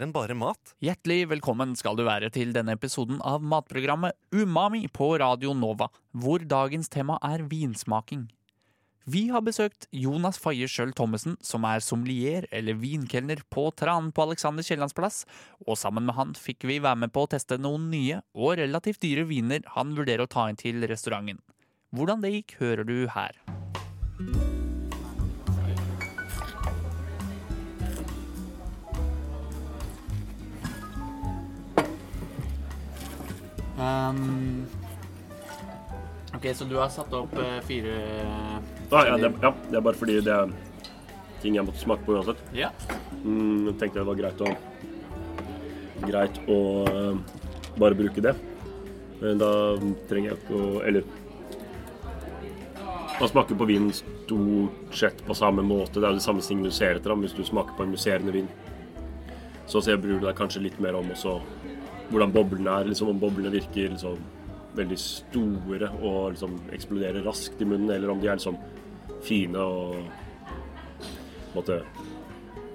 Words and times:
Mer 0.00 0.06
enn 0.06 0.12
bare 0.16 0.32
mat. 0.32 0.70
Hjertelig 0.80 1.26
velkommen 1.28 1.74
skal 1.76 1.92
du 1.98 2.06
være 2.06 2.30
til 2.32 2.54
denne 2.56 2.72
episoden 2.72 3.18
av 3.20 3.42
matprogrammet 3.44 4.16
Umami 4.32 4.86
på 4.88 5.10
Radio 5.20 5.52
Nova, 5.52 5.90
hvor 6.16 6.40
dagens 6.40 6.88
tema 6.88 7.18
er 7.20 7.44
vinsmaking. 7.50 8.22
Vi 9.04 9.26
har 9.28 9.44
besøkt 9.44 9.90
Jonas 9.92 10.40
Faye 10.40 10.64
Schjøll 10.72 10.94
Thommessen, 10.96 11.36
som 11.44 11.68
er 11.68 11.84
sommelier 11.84 12.48
eller 12.48 12.80
vinkelner 12.80 13.44
på 13.52 13.66
Tranen 13.76 14.08
på 14.16 14.24
Alexander 14.24 14.64
Kiellands 14.64 14.96
plass, 14.96 15.26
og 15.66 15.76
sammen 15.76 16.08
med 16.08 16.16
han 16.16 16.32
fikk 16.32 16.64
vi 16.64 16.80
være 16.80 17.02
med 17.04 17.12
på 17.12 17.26
å 17.26 17.34
teste 17.36 17.60
noen 17.60 17.90
nye 17.92 18.22
og 18.32 18.56
relativt 18.62 19.04
dyre 19.04 19.28
viner 19.28 19.68
han 19.76 19.92
vurderer 19.98 20.24
å 20.24 20.32
ta 20.32 20.48
inn 20.48 20.56
til 20.56 20.80
restauranten. 20.80 21.44
Hvordan 21.92 22.24
det 22.24 22.38
gikk, 22.38 22.56
hører 22.62 22.88
du 22.88 23.02
her. 23.12 23.36
Um, 33.80 34.66
ok, 36.34 36.54
så 36.54 36.64
du 36.68 36.76
har 36.76 36.90
satt 36.92 37.12
opp 37.16 37.32
uh, 37.38 37.60
fire 37.64 37.94
Ah, 38.90 39.06
ja, 39.06 39.16
det, 39.16 39.30
ja, 39.40 39.54
det 39.70 39.78
er 39.78 39.84
bare 39.86 39.96
fordi 39.96 40.18
det 40.26 40.34
er 40.34 40.50
ting 41.40 41.56
jeg 41.56 41.64
måtte 41.64 41.80
smake 41.80 42.04
på 42.04 42.18
uansett. 42.18 42.42
Ja. 42.52 42.68
Mm, 43.24 43.70
tenkte 43.80 44.02
det 44.02 44.08
var 44.08 44.18
greit 44.18 44.42
å 44.44 44.52
Greit 46.00 46.36
å 46.48 46.58
uh, 46.88 47.40
bare 47.80 47.96
bruke 47.96 48.24
det. 48.24 48.34
Men 49.20 49.40
da 49.40 49.50
trenger 50.08 50.32
jeg 50.32 50.38
ikke 50.40 50.56
å 50.56 50.68
Eller 50.88 51.04
Man 53.20 53.28
smaker 53.28 53.58
på 53.60 53.68
vin 53.68 53.90
stort 53.92 54.94
sett 54.96 55.24
på 55.26 55.36
samme 55.36 55.64
måte. 55.64 56.00
Det 56.00 56.06
er 56.06 56.14
jo 56.14 56.20
det 56.20 56.24
samme 56.24 56.44
ting 56.44 56.62
du 56.64 56.70
ser 56.72 56.96
etter 56.96 57.16
hvis 57.20 57.36
du 57.36 57.44
smaker 57.44 57.76
på 57.76 57.84
en 57.84 57.92
musserende 57.92 58.32
vin. 58.32 58.48
Så 59.68 59.82
ser 59.84 60.00
bryr 60.00 60.16
du 60.16 60.24
deg 60.24 60.36
kanskje 60.38 60.64
litt 60.64 60.80
mer 60.80 60.96
om 60.96 61.12
også 61.12 61.38
hvordan 62.10 62.34
boblene 62.34 62.76
er. 62.80 62.90
liksom 62.90 63.12
Om 63.12 63.22
boblene 63.22 63.52
virker 63.54 63.94
liksom 63.94 64.18
veldig 64.76 64.98
store 65.02 65.90
og 65.98 66.34
liksom 66.34 66.58
eksploderer 66.74 67.24
raskt 67.26 67.62
i 67.62 67.66
munnen, 67.66 67.90
eller 67.90 68.12
om 68.12 68.20
de 68.20 68.28
er 68.30 68.38
liksom 68.38 68.58
fine 69.26 69.58
og 69.58 69.96
på 71.50 71.58
en 71.58 71.58
måte 71.58 71.80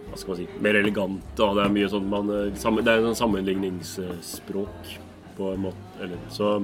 Hva 0.05 0.17
skal 0.19 0.33
man 0.33 0.39
si 0.41 0.47
Mer 0.63 0.79
elegante. 0.79 1.47
Det 1.57 1.63
er 1.63 1.71
mye 1.73 1.91
sånn 1.91 2.09
man, 2.11 2.29
eh, 2.29 2.81
Det 2.83 2.91
er 2.91 3.05
en 3.05 3.15
sammenligningsspråk 3.15 4.95
på 5.35 5.51
en 5.53 5.63
måte. 5.67 5.91
Eller, 6.01 6.19
så 6.29 6.57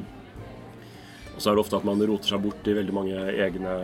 og 1.31 1.39
så 1.41 1.49
er 1.51 1.55
det 1.55 1.63
ofte 1.63 1.77
at 1.79 1.85
man 1.87 2.01
roter 2.05 2.27
seg 2.27 2.41
bort 2.43 2.67
i 2.67 2.75
veldig 2.77 2.93
mange 2.93 3.17
egne 3.17 3.75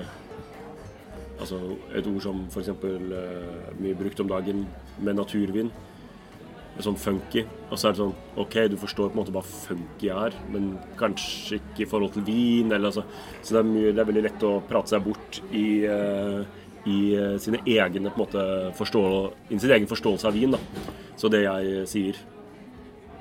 Altså 1.38 1.60
et 1.94 2.08
ord 2.10 2.22
som 2.22 2.40
f.eks. 2.50 2.70
Uh, 2.82 3.74
mye 3.78 3.98
brukt 3.98 4.20
om 4.20 4.30
dagen 4.30 4.64
med 5.00 5.20
naturvin. 5.20 5.70
Sånn 6.84 6.98
funky. 7.02 7.42
Og 7.72 7.80
så 7.80 7.90
er 7.90 7.96
det 7.96 8.02
sånn 8.04 8.14
OK, 8.38 8.56
du 8.70 8.78
forstår 8.78 9.10
på 9.10 9.18
en 9.18 9.22
måte 9.24 9.34
hva 9.34 9.42
funky 9.46 10.12
er, 10.14 10.36
men 10.54 10.76
kanskje 11.00 11.58
ikke 11.58 11.86
i 11.86 11.90
forhold 11.90 12.14
til 12.14 12.26
vin. 12.28 12.70
Eller, 12.72 12.92
altså. 12.92 13.04
Så 13.42 13.56
det 13.56 13.64
er, 13.64 13.70
mye, 13.72 13.92
det 13.92 14.04
er 14.04 14.10
veldig 14.12 14.26
lett 14.28 14.46
å 14.46 14.54
prate 14.70 14.94
seg 14.94 15.06
bort 15.08 15.42
i, 15.50 15.68
eh, 15.90 16.40
i 16.86 17.00
eh, 17.18 17.36
sine 17.42 17.64
egne 17.66 18.12
på 18.12 18.22
en 18.22 18.24
måte 18.24 18.46
forstå, 18.78 19.04
i 19.50 19.58
sin 19.58 19.74
egen 19.80 19.90
forståelse 19.90 20.30
av 20.30 20.38
vin. 20.38 20.54
Da. 20.54 20.62
Så 21.18 21.34
det 21.34 21.44
jeg 21.48 21.88
sier, 21.90 22.22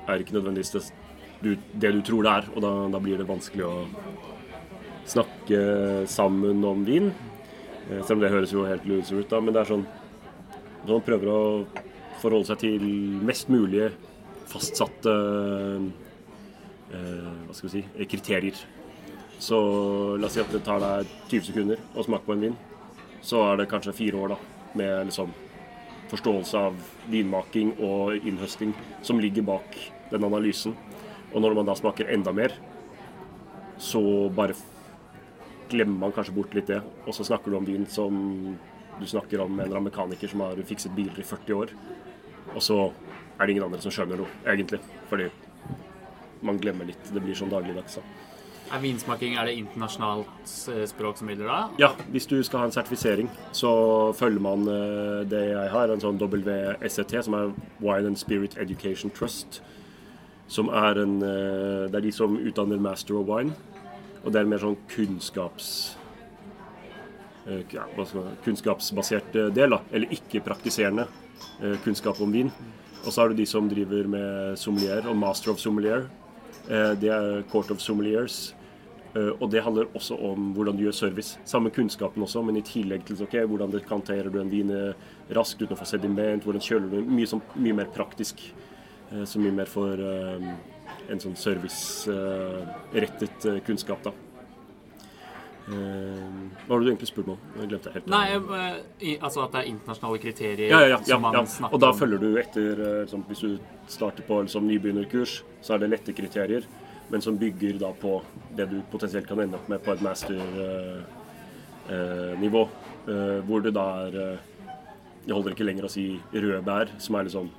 er 0.07 0.21
ikke 0.21 0.37
nødvendigvis 0.37 0.75
det 0.75 0.85
du, 1.41 1.51
det 1.73 1.91
du 1.93 1.99
tror 2.05 2.25
det 2.25 2.31
er, 2.33 2.45
og 2.55 2.63
da, 2.65 2.71
da 2.93 3.01
blir 3.01 3.19
det 3.19 3.27
vanskelig 3.29 3.65
å 3.65 3.73
snakke 5.07 5.59
sammen 6.09 6.63
om 6.65 6.85
vin. 6.87 7.11
Eh, 7.89 8.01
Selv 8.03 8.19
om 8.19 8.25
det 8.25 8.33
høres 8.33 8.53
jo 8.53 8.67
helt 8.67 8.85
loser 8.89 9.21
ut, 9.21 9.29
da, 9.31 9.41
men 9.41 9.55
det 9.55 9.63
er 9.63 9.73
sånn 9.73 9.87
når 10.87 10.93
man 10.93 11.03
prøver 11.03 11.29
å 11.33 11.41
forholde 12.21 12.49
seg 12.49 12.61
til 12.63 12.83
mest 13.25 13.49
mulig 13.53 13.89
fastsatte 14.47 15.13
eh, 16.93 17.29
hva 17.45 17.55
skal 17.55 17.67
vi 17.69 17.73
si, 17.75 17.83
kriterier. 18.09 18.61
Så 19.39 19.57
la 20.17 20.29
oss 20.29 20.37
si 20.37 20.41
at 20.41 20.53
det 20.53 20.63
tar 20.65 20.81
deg 20.81 21.09
20 21.29 21.49
sekunder 21.51 21.81
å 21.93 22.05
smake 22.05 22.25
på 22.25 22.33
en 22.33 22.45
vin. 22.47 22.55
Så 23.21 23.41
er 23.43 23.59
det 23.59 23.69
kanskje 23.69 23.95
fire 23.97 24.21
år 24.23 24.33
da, 24.33 24.39
med 24.79 25.09
liksom 25.09 25.33
forståelse 26.07 26.63
av 26.69 26.77
vinmaking 27.11 27.75
og 27.83 28.15
innhøsting 28.23 28.71
som 29.05 29.19
ligger 29.21 29.45
bak 29.45 29.77
den 30.11 30.25
analysen. 30.25 30.75
Og 31.33 31.43
når 31.43 31.57
man 31.57 31.67
da 31.67 31.75
smaker 31.75 32.09
enda 32.13 32.31
mer, 32.33 32.55
så 33.77 34.01
bare 34.33 34.55
glemmer 35.69 36.07
man 36.07 36.15
kanskje 36.15 36.35
bort 36.37 36.55
litt 36.55 36.71
det. 36.71 36.79
Og 37.05 37.13
så 37.15 37.27
snakker 37.27 37.51
du 37.51 37.59
om 37.59 37.67
vin 37.67 37.85
som 37.91 38.17
du 38.97 39.05
snakker 39.05 39.43
om 39.43 39.51
en 39.53 39.65
eller 39.65 39.77
annen 39.77 39.91
mekaniker 39.91 40.31
som 40.31 40.41
har 40.45 40.59
fikset 40.65 40.95
biler 40.97 41.19
i 41.19 41.27
40 41.27 41.59
år. 41.59 41.73
Og 42.55 42.63
så 42.63 42.79
er 43.37 43.45
det 43.45 43.53
ingen 43.53 43.67
andre 43.67 43.81
som 43.83 43.93
skjønner 43.93 44.21
noe, 44.21 44.39
egentlig. 44.47 44.79
Fordi 45.09 45.27
man 46.45 46.59
glemmer 46.61 46.87
litt. 46.89 47.11
Det 47.13 47.21
blir 47.23 47.37
sånn 47.37 47.51
dagligdags. 47.53 47.99
da. 47.99 48.27
Er 48.67 48.81
vinsmaking 48.83 49.37
er 49.39 49.47
det 49.47 49.53
internasjonalt 49.61 50.53
eh, 50.73 50.83
språk 50.89 51.19
som 51.19 51.29
gjelder 51.31 51.47
da? 51.47 51.59
Ja, 51.79 51.89
hvis 52.11 52.27
du 52.27 52.35
skal 52.43 52.59
ha 52.59 52.67
en 52.67 52.75
sertifisering, 52.75 53.29
så 53.55 53.71
følger 54.17 54.43
man 54.43 54.67
eh, 54.67 55.21
det 55.31 55.43
jeg 55.53 55.69
har, 55.71 55.93
en 55.93 56.03
sånn 56.03 56.19
WSET, 56.19 57.15
som 57.23 57.37
er 57.37 57.53
Wine 57.79 58.11
and 58.11 58.19
Spirit 58.19 58.57
Education 58.59 59.13
Trust. 59.15 59.61
Som 60.51 60.71
er 60.71 60.99
en 60.99 61.21
eh, 61.23 61.87
Det 61.87 61.95
er 62.01 62.07
de 62.09 62.11
som 62.15 62.35
utdanner 62.35 62.81
Master 62.81 63.21
of 63.21 63.29
Wine. 63.31 63.55
Og 64.25 64.33
det 64.33 64.41
er 64.41 64.51
mer 64.51 64.63
sånn 64.63 64.79
kunnskaps... 64.91 65.95
Ja, 67.71 67.85
kunnskapsbasert 68.43 69.31
del, 69.55 69.71
da. 69.71 69.77
Eller 69.95 70.11
ikke-praktiserende 70.11 71.05
kunnskap 71.83 72.21
om 72.21 72.31
vin. 72.31 72.51
Og 73.05 73.13
så 73.13 73.21
har 73.21 73.29
du 73.29 73.35
de 73.35 73.45
som 73.47 73.69
driver 73.69 74.07
med 74.07 74.57
sommelier 74.59 75.07
og 75.07 75.15
Master 75.15 75.51
of 75.51 75.59
Sommelier. 75.59 76.07
Eh, 76.69 76.93
Det 76.99 77.09
er 77.09 77.43
Court 77.51 77.71
of 77.71 77.79
Sommeliers. 77.79 78.53
Eh, 79.15 79.31
Og 79.39 79.49
det 79.49 79.63
handler 79.63 79.85
også 79.95 80.15
om 80.19 80.53
hvordan 80.53 80.77
du 80.77 80.83
gjør 80.83 80.91
service. 80.93 81.37
Samme 81.45 81.69
kunnskapen 81.71 82.21
også, 82.23 82.41
men 82.43 82.57
i 82.57 82.61
tillegg 82.61 83.05
til 83.05 83.21
okay, 83.23 83.45
hvordan 83.47 83.71
dekanterer 83.71 84.29
du 84.31 84.39
en 84.41 84.49
vin 84.51 84.69
eh, 84.71 84.93
raskt 85.33 85.61
uten 85.61 85.73
å 85.75 85.79
få 85.79 85.85
sediment, 85.85 86.43
hvordan 86.43 86.61
kjøler 86.61 86.89
du. 86.91 87.01
Mye, 87.05 87.25
som, 87.27 87.41
mye 87.55 87.73
mer 87.73 87.85
praktisk. 87.85 88.39
eh, 89.11 89.23
Så 89.23 89.39
mye 89.39 89.51
mer 89.51 89.65
for 89.65 89.93
eh, 89.93 90.39
en 91.09 91.19
sånn 91.19 91.35
servicerettet 91.35 93.45
eh, 93.45 93.59
kunnskap, 93.65 94.03
da. 94.03 94.11
Eh, 95.67 95.75
Hva 96.63 96.69
var 96.69 96.79
det 96.79 96.85
du 96.85 96.89
egentlig 96.93 97.09
spurte 97.09 97.33
om? 97.33 97.39
Jeg 97.59 97.67
glemte 97.73 97.91
helt. 97.91 98.05
Nei, 98.07 98.27
eh, 98.31 99.19
altså 99.19 99.43
at 99.43 99.51
det 99.51 99.59
er 99.59 99.67
internasjonale 99.73 100.19
kriterier 100.23 100.69
Ja, 100.71 100.79
ja, 100.79 100.95
ja, 100.95 100.99
som 101.03 101.19
man 101.25 101.43
snakker 101.43 101.75
Og 101.75 101.79
da 101.83 101.89
følger 101.91 102.19
du 102.23 102.39
etter 102.39 102.71
eh, 102.71 103.03
liksom, 103.03 103.27
Hvis 103.27 103.43
du 103.43 103.59
starter 103.91 104.23
på 104.23 104.39
liksom, 104.45 104.63
nybegynnerkurs, 104.69 105.43
så 105.61 105.73
er 105.75 105.79
det 105.83 105.89
lette 105.91 106.13
kriterier, 106.15 106.63
men 107.11 107.19
som 107.23 107.35
bygger 107.39 107.79
da 107.83 107.91
på 107.99 108.21
det 108.55 108.69
du 108.71 108.79
potensielt 108.91 109.27
kan 109.27 109.39
ende 109.43 109.55
opp 109.59 109.67
med 109.71 109.79
på 109.83 109.91
et 109.91 110.01
masternivå. 110.07 112.63
Eh, 113.07 113.39
hvor 113.47 113.59
det 113.63 113.73
da 113.75 113.85
er 114.07 114.11
Det 115.27 115.35
holder 115.35 115.51
ikke 115.51 115.67
lenger 115.67 115.83
å 115.87 115.91
si 115.91 116.15
røde 116.31 116.63
bær, 116.63 116.87
som 117.03 117.15
er 117.19 117.23
liksom 117.27 117.51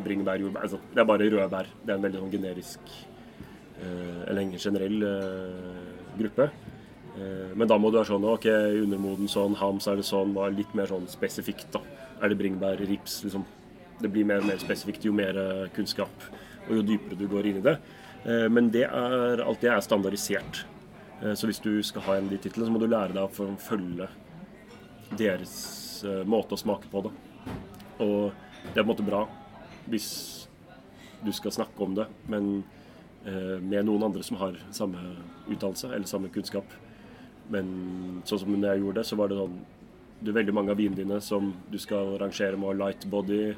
bringebær, 0.00 0.40
jordbær 0.40 0.62
altså, 0.64 0.78
Det 0.94 1.00
er 1.00 1.04
bare 1.04 1.28
røde 1.28 1.48
bær. 1.52 1.66
Det 1.84 1.90
er 1.92 1.96
en 1.98 2.04
veldig 2.08 2.20
sånn 2.24 2.32
generisk 2.32 2.80
eh, 3.84 4.20
Eller 4.28 4.40
en 4.40 4.56
generell 4.56 4.98
gruppe. 6.16 6.48
Eh, 7.16 7.54
Men 7.54 7.68
da 7.68 7.78
må 7.78 7.90
du 7.90 7.98
være 8.00 8.10
sånn 8.10 8.24
OK, 8.26 8.46
undermoden 8.82 9.28
sånn, 9.30 9.54
hams 9.60 9.86
er 9.90 9.96
det 10.00 10.06
sånn, 10.08 10.34
var 10.34 10.50
litt 10.54 10.72
mer 10.74 10.90
sånn 10.90 11.06
spesifikt, 11.10 11.68
da. 11.72 11.80
Er 12.22 12.32
det 12.32 12.38
bringebær, 12.40 12.80
rips, 12.88 13.20
liksom. 13.24 13.44
Det 14.00 14.10
blir 14.10 14.26
mer 14.26 14.42
og 14.42 14.48
mer 14.48 14.58
spesifikt 14.58 15.04
jo 15.06 15.12
mer 15.14 15.36
eh, 15.38 15.68
kunnskap 15.74 16.26
og 16.64 16.72
jo 16.78 16.82
dypere 16.82 17.18
du 17.18 17.26
går 17.28 17.46
inn 17.46 17.60
i 17.60 17.64
det. 17.64 17.76
Eh, 18.24 18.48
Men 18.48 18.70
det 18.74 18.86
er, 18.88 19.42
alt 19.44 19.60
det 19.60 19.70
er 19.70 19.80
standardisert. 19.84 20.64
Så 21.38 21.46
hvis 21.46 21.60
du 21.62 21.78
skal 21.86 22.02
ha 22.02 22.14
en 22.16 22.26
av 22.26 22.32
de 22.34 22.36
titlene, 22.42 22.66
så 22.66 22.72
må 22.74 22.80
du 22.82 22.88
lære 22.90 23.14
deg 23.14 23.22
å 23.22 23.52
følge 23.62 24.08
deres 25.16 26.02
måte 26.26 26.56
å 26.56 26.58
smake 26.60 26.90
på 26.90 27.00
det. 27.06 27.12
Og 28.02 28.32
det 28.74 28.80
er 28.80 28.82
på 28.82 28.84
en 28.84 28.90
måte 28.90 29.06
bra 29.06 29.22
hvis 29.88 30.08
du 31.24 31.30
skal 31.32 31.54
snakke 31.54 31.80
om 31.86 31.94
det, 31.96 32.08
men 32.28 32.64
med 33.24 33.86
noen 33.86 34.04
andre 34.10 34.24
som 34.26 34.36
har 34.42 34.58
samme 34.74 35.00
utdannelse 35.46 35.94
eller 35.94 36.10
samme 36.10 36.28
kunnskap. 36.34 36.66
Men 37.52 38.22
sånn 38.24 38.40
som 38.40 38.54
når 38.54 38.70
jeg 38.70 38.84
gjorde 38.84 39.00
det, 39.00 39.06
så 39.08 39.18
var 39.20 39.28
det 39.28 39.36
sånn 39.36 39.56
Det 40.24 40.30
er 40.30 40.38
veldig 40.38 40.54
mange 40.56 40.72
av 40.72 40.78
vinene 40.78 40.96
dine 40.96 41.18
som 41.20 41.50
du 41.68 41.76
skal 41.78 42.14
rangere 42.16 42.56
med 42.56 42.78
light 42.78 43.02
body, 43.12 43.54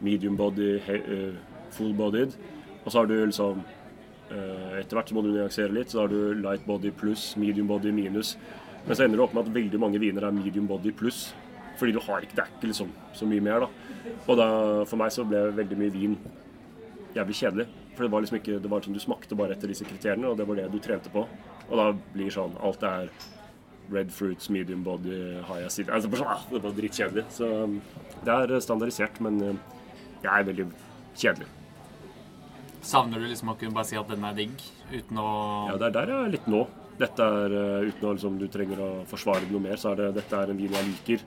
medium 0.00 0.36
body, 0.36 0.76
eh, 0.78 1.32
full 1.74 1.94
bodied. 1.98 2.36
Og 2.84 2.92
så 2.92 3.00
har 3.00 3.08
du 3.10 3.16
liksom 3.24 3.64
Eh, 4.26 4.80
etter 4.80 4.98
hvert 4.98 5.10
så 5.10 5.14
må 5.14 5.22
du 5.22 5.30
nyansere 5.30 5.74
litt. 5.74 5.92
Så 5.92 6.02
har 6.02 6.10
du 6.10 6.34
light 6.40 6.64
body 6.66 6.92
pluss, 6.94 7.34
medium 7.38 7.68
body 7.70 7.92
minus. 7.94 8.34
Men 8.86 8.96
så 8.96 9.04
ender 9.04 9.20
det 9.20 9.26
opp 9.26 9.34
med 9.36 9.46
at 9.46 9.54
veldig 9.54 9.80
mange 9.82 10.00
viner 10.02 10.26
er 10.26 10.34
medium 10.34 10.66
body 10.70 10.92
pluss. 10.94 11.28
Fordi 11.76 11.92
du 11.92 12.00
har 12.02 12.24
ikke, 12.24 12.46
ikke 12.56 12.70
liksom 12.70 12.92
så 13.14 13.28
mye 13.28 13.44
mer, 13.44 13.66
da. 13.66 14.14
Og 14.26 14.38
da, 14.38 14.48
for 14.88 14.98
meg 15.00 15.12
så 15.12 15.26
ble 15.28 15.42
veldig 15.58 15.78
mye 15.78 15.92
vin 15.94 16.16
jævlig 17.16 17.36
kjedelig. 17.36 17.66
For 17.96 18.06
det 18.06 18.12
var 18.12 18.24
liksom 18.24 18.38
ikke, 18.40 18.58
det 18.62 18.70
var 18.70 18.84
som 18.84 18.96
du 18.96 19.02
smakte 19.02 19.38
bare 19.38 19.56
etter 19.56 19.70
disse 19.72 19.86
kriteriene, 19.88 20.30
og 20.30 20.40
det 20.40 20.46
var 20.48 20.58
det 20.58 20.70
du 20.72 20.80
trente 20.84 21.12
på. 21.12 21.24
Og 21.66 21.74
da 21.80 21.86
blir 22.14 22.30
sånn 22.30 22.54
Alt 22.62 22.82
det 22.82 22.92
er 22.92 23.10
red 23.92 24.10
fruits, 24.10 24.48
medium 24.50 24.82
body, 24.86 25.18
high 25.46 25.66
acid 25.66 25.90
altså, 25.90 26.10
bare 26.10 26.22
sånn, 26.22 26.32
ah, 26.32 26.46
Det 26.50 26.62
var 26.64 26.74
drittkjedelig. 26.76 27.26
Så 27.34 27.50
um, 27.66 27.76
det 28.26 28.34
er 28.34 28.56
standardisert, 28.64 29.20
men 29.24 29.38
uh, 29.42 29.52
jeg 30.24 30.32
er 30.32 30.48
veldig 30.48 30.66
kjedelig. 31.16 31.52
Savner 32.86 33.22
du 33.22 33.28
liksom 33.28 33.52
å 33.52 33.56
kunne 33.58 33.74
bare 33.74 33.88
si 33.88 33.98
at 33.98 34.10
den 34.10 34.26
er 34.26 34.34
digg, 34.36 34.66
uten 34.92 35.22
å 35.22 35.30
Ja, 35.70 35.78
det 35.78 35.88
er 35.90 35.96
der 36.00 36.12
jeg 36.12 36.26
er 36.26 36.34
litt 36.36 36.50
nå. 36.50 36.66
Dette 36.96 37.30
er, 37.40 37.54
uh, 37.54 37.86
Uten 37.86 38.08
å 38.08 38.14
liksom, 38.16 38.38
du 38.42 38.46
trenger 38.50 38.82
å 38.82 38.90
forsvare 39.10 39.46
det 39.46 39.54
noe 39.54 39.66
mer, 39.68 39.78
så 39.80 39.92
er 39.92 40.02
det 40.02 40.12
dette 40.20 40.42
er 40.42 40.52
en 40.52 40.62
vin 40.62 40.78
jeg 40.78 40.90
liker. 40.90 41.26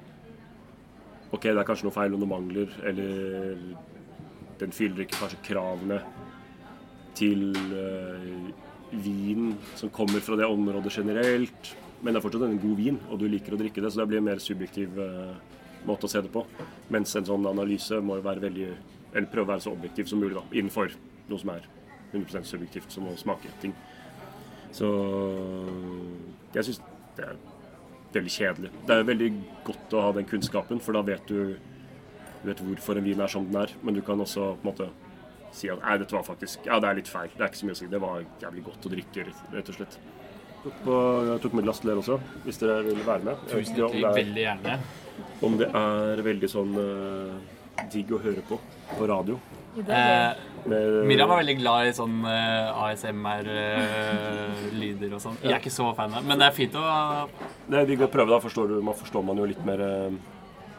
Ok, 1.30 1.45
det 1.45 1.59
er 1.59 1.68
kanskje 1.68 1.88
noe 1.88 1.95
feil 1.95 2.15
og 2.15 2.24
noe 2.24 2.31
mangler, 2.31 2.74
eller 2.89 3.59
den 4.59 4.74
fyller 4.75 5.06
ikke 5.06 5.21
kanskje 5.21 5.44
kravene 5.45 6.01
til 7.15 7.51
uh, 7.71 8.68
vin 8.91 9.53
som 9.75 9.91
kommer 9.94 10.24
fra 10.24 10.38
det 10.39 10.47
området 10.50 10.94
generelt. 10.97 11.74
Men 12.01 12.13
det 12.13 12.19
er 12.19 12.24
fortsatt 12.24 12.45
en 12.47 12.62
god 12.62 12.77
vin, 12.80 13.00
og 13.09 13.19
du 13.19 13.27
liker 13.27 13.56
å 13.56 13.59
drikke 13.59 13.83
det, 13.83 13.91
så 13.91 14.01
det 14.01 14.07
blir 14.12 14.21
en 14.21 14.30
mer 14.30 14.41
subjektiv 14.44 14.95
uh, 15.00 15.36
måte 15.88 16.07
å 16.07 16.12
se 16.12 16.21
det 16.24 16.31
på. 16.31 16.45
Mens 16.94 17.15
en 17.19 17.27
sånn 17.27 17.47
analyse 17.50 18.00
må 18.03 18.19
jo 18.19 18.25
være 18.25 18.45
veldig 18.47 18.69
Eller 19.09 19.25
prøve 19.25 19.47
å 19.47 19.50
være 19.56 19.63
så 19.63 19.71
objektiv 19.74 20.06
som 20.06 20.19
mulig, 20.21 20.36
da, 20.38 20.44
innenfor 20.53 20.91
noe 21.31 21.41
som 21.41 21.50
er 21.50 21.63
100% 22.12 22.45
subjektivt, 22.45 22.91
som 22.94 23.07
å 23.09 23.15
smake 23.18 23.50
ting. 23.62 23.74
Så 24.69 24.89
jeg 26.53 26.68
syns 26.68 26.81
det 27.18 27.25
er 27.25 27.39
veldig 28.13 28.33
kjedelig. 28.35 28.71
Det 28.85 28.95
er 28.95 29.07
veldig 29.09 29.30
godt 29.65 29.95
å 29.97 30.03
ha 30.06 30.12
den 30.13 30.27
kunnskapen, 30.30 30.81
for 30.85 30.94
da 30.94 31.01
vet 31.06 31.25
du, 31.25 31.56
du 32.44 32.45
vet 32.51 32.62
hvorfor 32.68 33.01
en 33.01 33.07
vin 33.09 33.25
er 33.25 33.33
som 33.33 33.50
den 33.50 33.63
er. 33.63 33.74
Men 33.81 33.97
du 33.97 34.03
kan 34.06 34.21
også 34.21 34.51
på 34.59 34.62
en 34.62 34.69
måte 34.69 34.92
si 35.56 35.69
at 35.74 35.80
nei, 35.84 35.98
dette 36.01 36.13
var 36.16 36.24
faktisk 36.28 36.66
Ja, 36.69 36.80
det 36.80 36.88
er 36.90 36.96
litt 37.00 37.10
feil. 37.12 37.30
Det 37.36 37.42
er 37.42 37.50
ikke 37.51 37.62
så 37.62 37.66
mye 37.69 37.78
å 37.78 37.80
si. 37.81 37.88
Det 37.92 38.01
var 38.04 38.24
jævlig 38.42 38.63
godt 38.69 38.86
å 38.86 38.90
drikke, 38.94 39.19
rett 39.54 39.69
og 39.69 39.75
slett. 39.80 40.00
På, 40.84 40.96
jeg 41.25 41.40
tok 41.46 41.54
med 41.56 41.63
glass 41.69 41.80
til 41.80 41.88
dere 41.90 42.01
også, 42.04 42.18
hvis 42.44 42.57
dere 42.60 42.81
vil 42.84 43.00
være 43.07 43.24
med. 43.30 43.36
Tusen 43.48 43.75
takk 43.78 43.86
om 43.86 43.96
hjertelig, 43.96 44.10
er- 44.10 44.19
veldig 44.19 44.44
gjerne. 44.44 44.74
om 45.48 45.57
det 45.62 45.69
er 45.80 46.22
veldig 46.25 46.50
sånn 46.51 46.74
uh, 46.75 47.34
digg 47.94 48.12
å 48.12 48.19
høre 48.24 48.42
på 48.50 48.60
på 48.98 49.07
radio. 49.07 49.36
Eh, 49.80 50.31
Miriam 50.68 51.30
er 51.31 51.38
veldig 51.40 51.56
glad 51.60 51.88
i 51.88 51.94
sånn 51.95 52.16
ASMR-lyder 53.80 55.13
og 55.16 55.22
sånn. 55.24 55.38
Jeg 55.44 55.54
er 55.54 55.60
ikke 55.62 55.72
så 55.74 55.86
fan 55.95 56.13
av 56.18 56.25
men 56.25 56.40
det 56.42 56.48
er 56.50 56.56
fint 56.57 56.75
å 56.75 56.84
Det 57.69 57.78
er 57.78 57.86
digg 57.88 58.02
å 58.04 58.10
prøve, 58.12 58.34
da 58.34 58.40
forstår, 58.44 58.66
du, 58.74 58.75
man 58.84 58.98
forstår 58.98 59.24
man 59.25 59.38
jo 59.40 59.45
litt 59.50 59.63
mer 59.68 59.80
eh, 59.86 60.12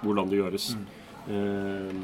hvordan 0.03 0.29
det 0.31 0.37
gjøres. 0.43 0.65
Mm. 1.31 2.03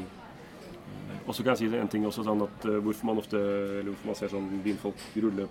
Og 1.27 1.35
så 1.35 1.43
kan 1.43 1.53
jeg 1.53 1.59
si 1.59 1.71
det 1.71 1.79
en 1.83 1.89
ting 1.91 2.05
også, 2.07 2.23
sånn 2.23 2.45
at 2.45 2.67
eh, 2.69 2.79
hvorfor 2.83 3.09
man 3.09 3.21
ofte 3.21 3.39
eller 3.39 3.91
hvorfor 3.91 4.11
man 4.11 4.19
ser 4.19 4.31
sånn 4.31 4.47
vinfolk 4.63 5.01
rulle 5.23 5.47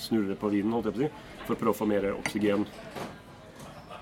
snurre 0.00 0.36
på 0.36 0.50
vinen, 0.52 0.72
holdt 0.74 0.90
jeg 0.90 0.96
på 0.96 1.00
å 1.00 1.04
si, 1.04 1.44
for 1.46 1.54
å 1.54 1.60
prøve 1.60 1.74
å 1.74 1.78
få 1.78 1.88
mer 1.88 2.08
oksygen 2.12 2.66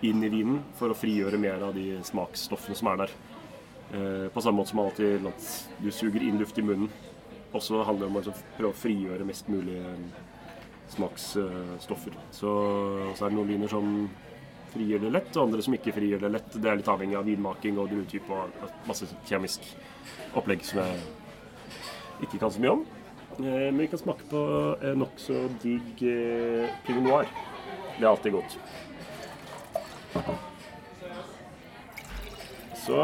inn 0.06 0.24
i 0.24 0.30
vinen, 0.32 0.62
for 0.78 0.92
å 0.92 0.96
frigjøre 0.96 1.38
mer 1.40 1.62
av 1.66 1.76
de 1.76 2.00
smaksstoffene 2.06 2.78
som 2.78 2.90
er 2.92 3.04
der. 3.04 3.14
Eh, 3.90 4.26
på 4.32 4.42
samme 4.42 4.60
måte 4.60 4.70
som 4.70 4.82
alltid 4.84 5.26
at 5.26 5.46
du 5.82 5.90
suger 5.90 6.22
inn 6.22 6.38
luft 6.40 6.58
i 6.58 6.64
munnen. 6.64 6.90
Også 7.50 7.82
handler 7.82 8.06
det 8.06 8.10
om 8.10 8.18
å 8.18 8.22
liksom 8.22 8.50
prøve 8.56 8.70
å 8.70 8.80
frigjøre 8.80 9.26
mest 9.26 9.50
mulig 9.50 9.78
eh, 9.82 10.26
smaksstoffer. 10.94 12.18
Så, 12.34 12.50
så 13.16 13.26
er 13.26 13.32
det 13.32 13.36
noen 13.36 13.50
viner 13.50 13.70
som 13.70 14.08
frigjør 14.75 15.02
det 15.06 15.11
lett, 15.17 15.31
og 15.37 15.43
andre 15.49 15.62
som 15.67 15.75
ikke 15.76 15.93
frigjør 15.96 16.22
det 16.25 16.31
lett. 16.37 16.55
Det 16.56 16.70
er 16.70 16.78
litt 16.81 16.88
avhengig 16.93 17.17
av 17.19 17.26
vinmaking 17.28 17.78
og 17.81 17.90
druetype 17.93 18.31
og 18.32 18.70
masse 18.88 19.08
kjemisk 19.28 19.67
opplegg 20.38 20.64
som 20.67 20.81
jeg 20.82 22.26
ikke 22.26 22.38
kan 22.43 22.50
så 22.55 22.61
mye 22.62 22.75
om. 22.78 22.84
Eh, 23.40 23.70
Men 23.70 23.78
vi 23.78 23.87
kan 23.93 23.99
smake 24.02 24.26
på 24.31 24.43
en 24.82 24.99
nokså 25.05 25.44
digg 25.62 26.02
eh, 26.02 26.69
pinot 26.87 27.02
noir. 27.06 27.31
Det 27.99 28.05
er 28.05 28.11
alltid 28.11 28.32
godt. 28.32 28.58
Så 32.81 33.00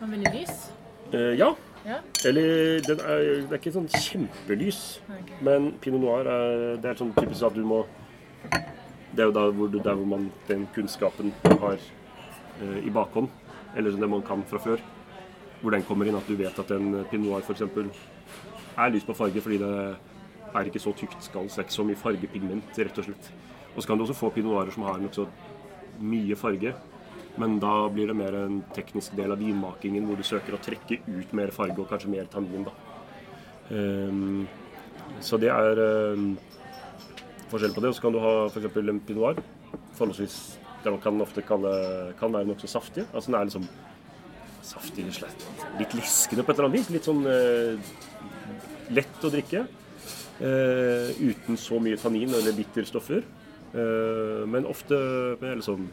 er 0.00 0.10
veldig 0.10 0.32
lys. 0.34 0.70
eh, 1.12 1.34
ja. 1.38 1.54
Ja. 1.86 2.00
Eller 2.26 2.80
den 2.82 2.98
er, 3.00 3.20
det 3.46 3.52
er 3.54 3.60
ikke 3.60 3.72
sånn 3.76 3.86
kjempelys. 3.94 4.80
Okay. 5.06 5.36
Men 5.46 5.68
pinot 5.82 6.02
noir 6.02 6.26
er, 6.26 6.64
det 6.82 6.90
er 6.90 6.98
sånn 6.98 7.12
typisk 7.14 7.46
at 7.46 7.54
du 7.54 7.62
må 7.66 7.84
Det 9.16 9.24
er 9.24 9.30
jo 9.30 9.34
da 9.36 9.46
hvor, 9.48 9.70
der 9.72 9.94
hvor 9.94 10.08
man 10.08 10.28
den 10.48 10.66
kunnskapen 10.74 11.32
man 11.44 11.58
har 11.62 11.78
eh, 12.60 12.86
i 12.86 12.92
bakhånd, 12.92 13.30
eller 13.76 13.96
det 13.96 14.10
man 14.10 14.22
kan 14.22 14.42
fra 14.44 14.60
før, 14.60 14.82
hvor 15.62 15.72
den 15.72 15.86
kommer 15.88 16.08
inn. 16.08 16.18
At 16.18 16.28
du 16.28 16.36
vet 16.36 16.58
at 16.58 16.74
en 16.76 17.04
pinot 17.10 17.30
noir 17.30 17.46
f.eks. 17.46 17.62
er 18.76 18.92
lys 18.92 19.06
på 19.08 19.16
farge 19.16 19.40
fordi 19.40 19.60
det 19.62 19.72
er 20.52 20.68
ikke 20.68 20.82
så 20.82 20.92
tykt 20.96 21.24
skall, 21.24 21.48
så 21.48 21.60
det 21.60 21.64
er 21.64 21.68
ikke 21.68 21.78
så 21.78 21.86
mye 21.88 22.02
fargepigment, 22.02 22.76
rett 22.78 23.00
og 23.00 23.08
slett. 23.08 23.30
Og 23.74 23.80
så 23.82 23.88
kan 23.88 23.98
du 23.98 24.04
også 24.04 24.16
få 24.16 24.30
pinot 24.36 24.72
som 24.74 24.84
har 24.88 25.00
nokså 25.00 25.26
mye 26.00 26.36
farge. 26.36 26.74
Men 27.36 27.58
da 27.60 27.88
blir 27.92 28.08
det 28.08 28.16
mer 28.16 28.36
en 28.38 28.60
teknisk 28.72 29.16
del 29.16 29.32
av 29.32 29.40
vinmakingen 29.40 30.06
hvor 30.08 30.16
du 30.16 30.24
søker 30.24 30.56
å 30.56 30.60
trekke 30.64 31.02
ut 31.04 31.34
mer 31.36 31.52
farge 31.52 31.82
og 31.82 31.90
kanskje 31.90 32.12
mer 32.12 32.28
tannin. 32.32 32.64
da. 32.64 32.72
Um, 33.68 34.46
så 35.20 35.36
det 35.40 35.50
er 35.52 35.80
ehm, 35.80 36.30
forskjell 37.50 37.74
på 37.74 37.82
det. 37.84 37.90
Og 37.90 37.98
så 37.98 38.04
kan 38.06 38.14
du 38.16 38.20
ha 38.22 38.34
f.eks. 38.50 38.70
en 38.82 39.02
pinot. 39.08 39.42
Forholdsvis 39.98 40.38
det 40.84 40.92
man 40.94 41.02
kan 41.02 41.20
ofte 41.24 41.42
kalle 41.42 41.70
kan 42.20 42.32
være 42.34 42.46
nokså 42.46 42.68
saftig. 42.70 43.06
Altså 43.12 43.32
den 43.32 43.38
er 43.40 43.48
liksom 43.48 43.68
saftig, 44.66 45.06
slett, 45.14 45.46
litt 45.78 45.94
leskende 45.94 46.44
på 46.44 46.52
et 46.52 46.58
eller 46.58 46.68
annet 46.68 46.78
vis. 46.80 46.90
Litt 46.94 47.06
sånn 47.06 47.26
eh, 47.30 47.90
lett 48.94 49.26
å 49.26 49.32
drikke. 49.32 49.66
eh, 50.40 51.10
uten 51.22 51.56
så 51.56 51.78
mye 51.80 51.96
tannin 51.96 52.34
eller 52.34 52.54
bitterstoffer. 52.56 53.22
Eh, 53.74 54.42
men 54.46 54.68
ofte 54.68 54.98
med 55.40 55.62
liksom 55.62 55.88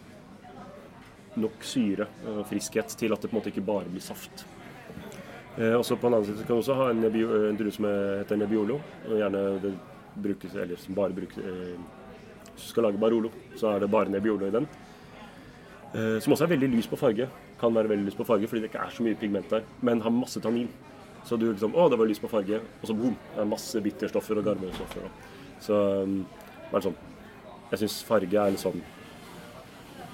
nok 1.42 1.64
syre 1.66 2.06
og 2.30 2.44
friskhet 2.52 2.94
til 3.00 3.14
at 3.16 3.24
det 3.24 3.32
på 3.32 3.34
en 3.34 3.40
måte 3.40 3.50
ikke 3.54 3.66
bare 3.66 3.90
blir 3.90 4.04
saft. 4.04 4.46
Eh, 5.58 5.74
også 5.74 5.98
på 5.98 6.10
en 6.10 6.20
annen 6.20 6.28
side 6.28 6.46
kan 6.46 6.58
du 6.58 6.62
også 6.62 6.78
ha 6.78 6.92
en, 6.92 7.02
en 7.08 7.58
drue 7.58 7.74
som 7.74 7.88
heter 7.90 8.38
Nebbiolo. 8.42 8.78
Gjerne 9.10 9.44
brukes, 10.16 10.56
eller 10.56 10.80
som 10.80 10.96
bare 10.98 11.16
brukes 11.16 11.38
eh, 11.38 11.78
Hvis 12.54 12.68
du 12.68 12.70
skal 12.70 12.88
lage 12.88 13.02
Barolo, 13.02 13.32
så 13.58 13.74
er 13.74 13.80
det 13.80 13.92
bare 13.92 14.12
Nebbiolo 14.14 14.48
i 14.48 14.54
den. 14.54 14.68
Eh, 15.94 16.20
som 16.22 16.34
også 16.34 16.46
er 16.46 16.54
veldig 16.56 16.70
lys 16.76 16.88
på 16.90 17.00
farge. 17.00 17.30
Kan 17.60 17.76
være 17.76 17.90
veldig 17.90 18.06
lys 18.10 18.18
på 18.18 18.26
farge 18.28 18.48
fordi 18.48 18.62
det 18.62 18.72
ikke 18.72 18.86
er 18.86 18.94
så 18.94 19.06
mye 19.06 19.18
pigment 19.18 19.50
der, 19.50 19.66
men 19.82 20.02
har 20.02 20.14
masse 20.14 20.42
tannin. 20.42 20.70
Så 21.24 21.38
du 21.40 21.48
liksom 21.52 21.76
Å, 21.76 21.88
det 21.90 21.98
var 22.00 22.10
lys 22.10 22.22
på 22.22 22.30
farge. 22.32 22.60
Og 22.82 22.88
så 22.90 22.94
boom! 22.98 23.16
Det 23.34 23.42
er 23.42 23.50
masse 23.50 23.82
bitterstoffer 23.82 24.42
og 24.42 24.46
garmestoffer. 24.46 25.10
Så 25.64 25.78
um, 26.04 26.24
er 26.74 26.86
sånn 26.86 26.98
Jeg 27.72 27.84
syns 27.84 28.00
farge 28.08 28.40
er 28.40 28.54
litt 28.54 28.62
sånn 28.62 28.82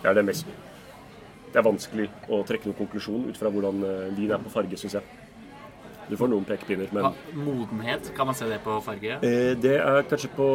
Det 0.01 0.11
er 0.11 0.17
det 0.17 0.25
mest 0.27 0.49
Det 1.49 1.57
er 1.59 1.65
vanskelig 1.65 2.07
å 2.29 2.43
trekke 2.47 2.69
noen 2.69 2.77
konklusjon 2.83 3.25
ut 3.31 3.39
fra 3.39 3.49
hvordan 3.49 3.81
eh, 3.87 4.11
vin 4.17 4.35
er 4.35 4.43
på 4.43 4.51
farge, 4.53 4.77
syns 4.77 4.99
jeg. 4.99 5.15
Du 6.09 6.15
får 6.17 6.29
noen 6.31 6.45
pekepinner, 6.47 6.89
men 6.95 7.11
Modenhet, 7.37 8.07
kan 8.17 8.25
man 8.29 8.35
se 8.37 8.47
det 8.49 8.59
på 8.65 8.79
farge? 8.81 9.19
Eh, 9.21 9.53
Det 9.61 9.75
er 9.77 10.03
kanskje 10.09 10.29
på 10.35 10.47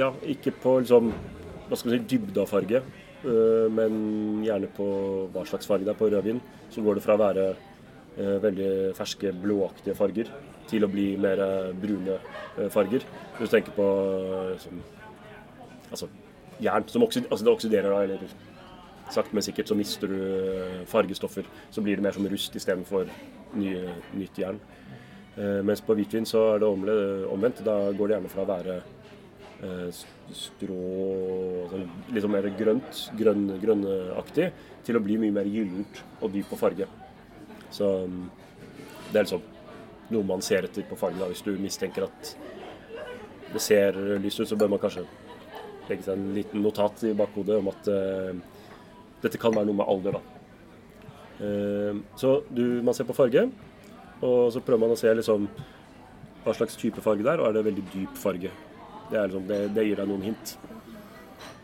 Ja, 0.00 0.12
ikke 0.22 0.52
på 0.62 0.78
liksom 0.80 1.12
Hva 1.68 1.76
skal 1.76 1.92
vi 1.92 1.98
si 1.98 2.16
dybde 2.16 2.40
av 2.40 2.48
farge, 2.48 2.80
eh, 3.24 3.68
men 3.72 4.42
gjerne 4.44 4.68
på 4.76 4.86
hva 5.32 5.44
slags 5.48 5.66
farge 5.66 5.84
det 5.84 5.94
er. 5.94 5.98
På 6.00 6.10
rødvin 6.12 6.40
så 6.70 6.82
går 6.84 6.94
det 6.98 7.02
fra 7.04 7.14
å 7.16 7.22
være 7.22 7.46
eh, 8.18 8.36
veldig 8.44 8.94
ferske, 8.96 9.32
blåaktige 9.32 9.96
farger 9.96 10.28
til 10.68 10.84
å 10.84 10.88
bli 10.92 11.16
mer 11.20 11.40
eh, 11.40 11.72
brune 11.72 12.18
farger. 12.70 13.00
Hvis 13.38 13.48
du 13.50 13.56
tenker 13.56 13.72
på 13.76 13.88
sånn 14.60 14.82
Altså 15.94 16.08
jern 16.60 16.84
som 16.88 17.02
oksid, 17.04 17.26
altså 17.30 17.44
det 17.44 17.52
oksiderer 17.52 17.90
da, 17.92 18.02
eller 18.02 18.18
sakte, 19.12 19.34
men 19.36 19.44
sikkert 19.44 19.68
så 19.68 19.76
mister 19.78 20.10
du 20.10 20.84
fargestoffer. 20.90 21.44
Så 21.70 21.82
blir 21.84 21.96
det 21.96 22.02
mer 22.02 22.12
som 22.16 22.26
rust 22.26 22.56
istedenfor 22.56 23.06
nytt 23.54 24.38
jern. 24.40 24.58
Eh, 25.36 25.60
mens 25.66 25.82
på 25.82 25.96
hvitvin 25.98 26.26
så 26.28 26.44
er 26.54 26.62
det 26.62 26.68
omvendt. 26.70 27.64
Da 27.66 27.78
går 27.92 28.10
det 28.10 28.16
gjerne 28.16 28.32
fra 28.32 28.44
å 28.44 28.50
være 28.50 28.76
eh, 29.64 30.02
strå 30.34 30.78
sånn, 31.72 32.30
mer 32.30 32.50
grønt, 32.58 33.00
grønn, 33.18 33.48
grønnaktig, 33.62 34.50
til 34.86 34.98
å 34.98 35.02
bli 35.02 35.18
mye 35.22 35.34
mer 35.34 35.50
gyllent 35.50 36.04
og 36.20 36.30
dyp 36.34 36.52
på 36.52 36.60
farge. 36.60 36.86
Så 37.74 37.90
mm, 38.06 38.22
det 39.10 39.18
er 39.18 39.26
liksom 39.26 39.50
noe 40.14 40.28
man 40.28 40.44
ser 40.44 40.68
etter 40.68 40.86
på 40.86 40.98
fargen. 41.00 41.24
Hvis 41.32 41.44
du 41.46 41.54
mistenker 41.58 42.06
at 42.06 42.34
det 43.54 43.62
ser 43.62 43.98
lyst 44.22 44.42
ut, 44.42 44.48
så 44.50 44.58
bør 44.58 44.74
man 44.74 44.82
kanskje 44.82 45.06
legge 45.88 46.06
seg 46.06 46.16
en 46.16 46.32
liten 46.36 46.62
notat 46.64 47.02
i 47.06 47.12
bakhodet 47.16 47.58
om 47.60 47.68
at 47.70 47.90
uh, 47.92 48.32
dette 49.22 49.40
kan 49.40 49.54
være 49.54 49.68
noe 49.68 49.78
med 49.78 49.90
alder, 49.90 50.16
da. 50.16 50.22
Uh, 51.34 52.00
så 52.18 52.38
du, 52.50 52.80
man 52.86 52.96
ser 52.96 53.06
på 53.08 53.16
farge, 53.16 53.46
og 54.20 54.52
så 54.54 54.62
prøver 54.64 54.84
man 54.84 54.94
å 54.94 55.00
se 55.00 55.10
liksom 55.14 55.48
hva 56.44 56.54
slags 56.54 56.76
type 56.76 57.02
farge 57.04 57.24
det 57.24 57.32
er, 57.32 57.40
og 57.40 57.48
er 57.48 57.56
det 57.56 57.66
veldig 57.66 57.84
dyp 57.92 58.16
farge. 58.20 58.52
Det, 59.10 59.18
er 59.18 59.28
liksom, 59.28 59.46
det, 59.48 59.60
det 59.74 59.84
gir 59.88 60.00
deg 60.00 60.10
noen 60.10 60.26
hint. 60.30 60.56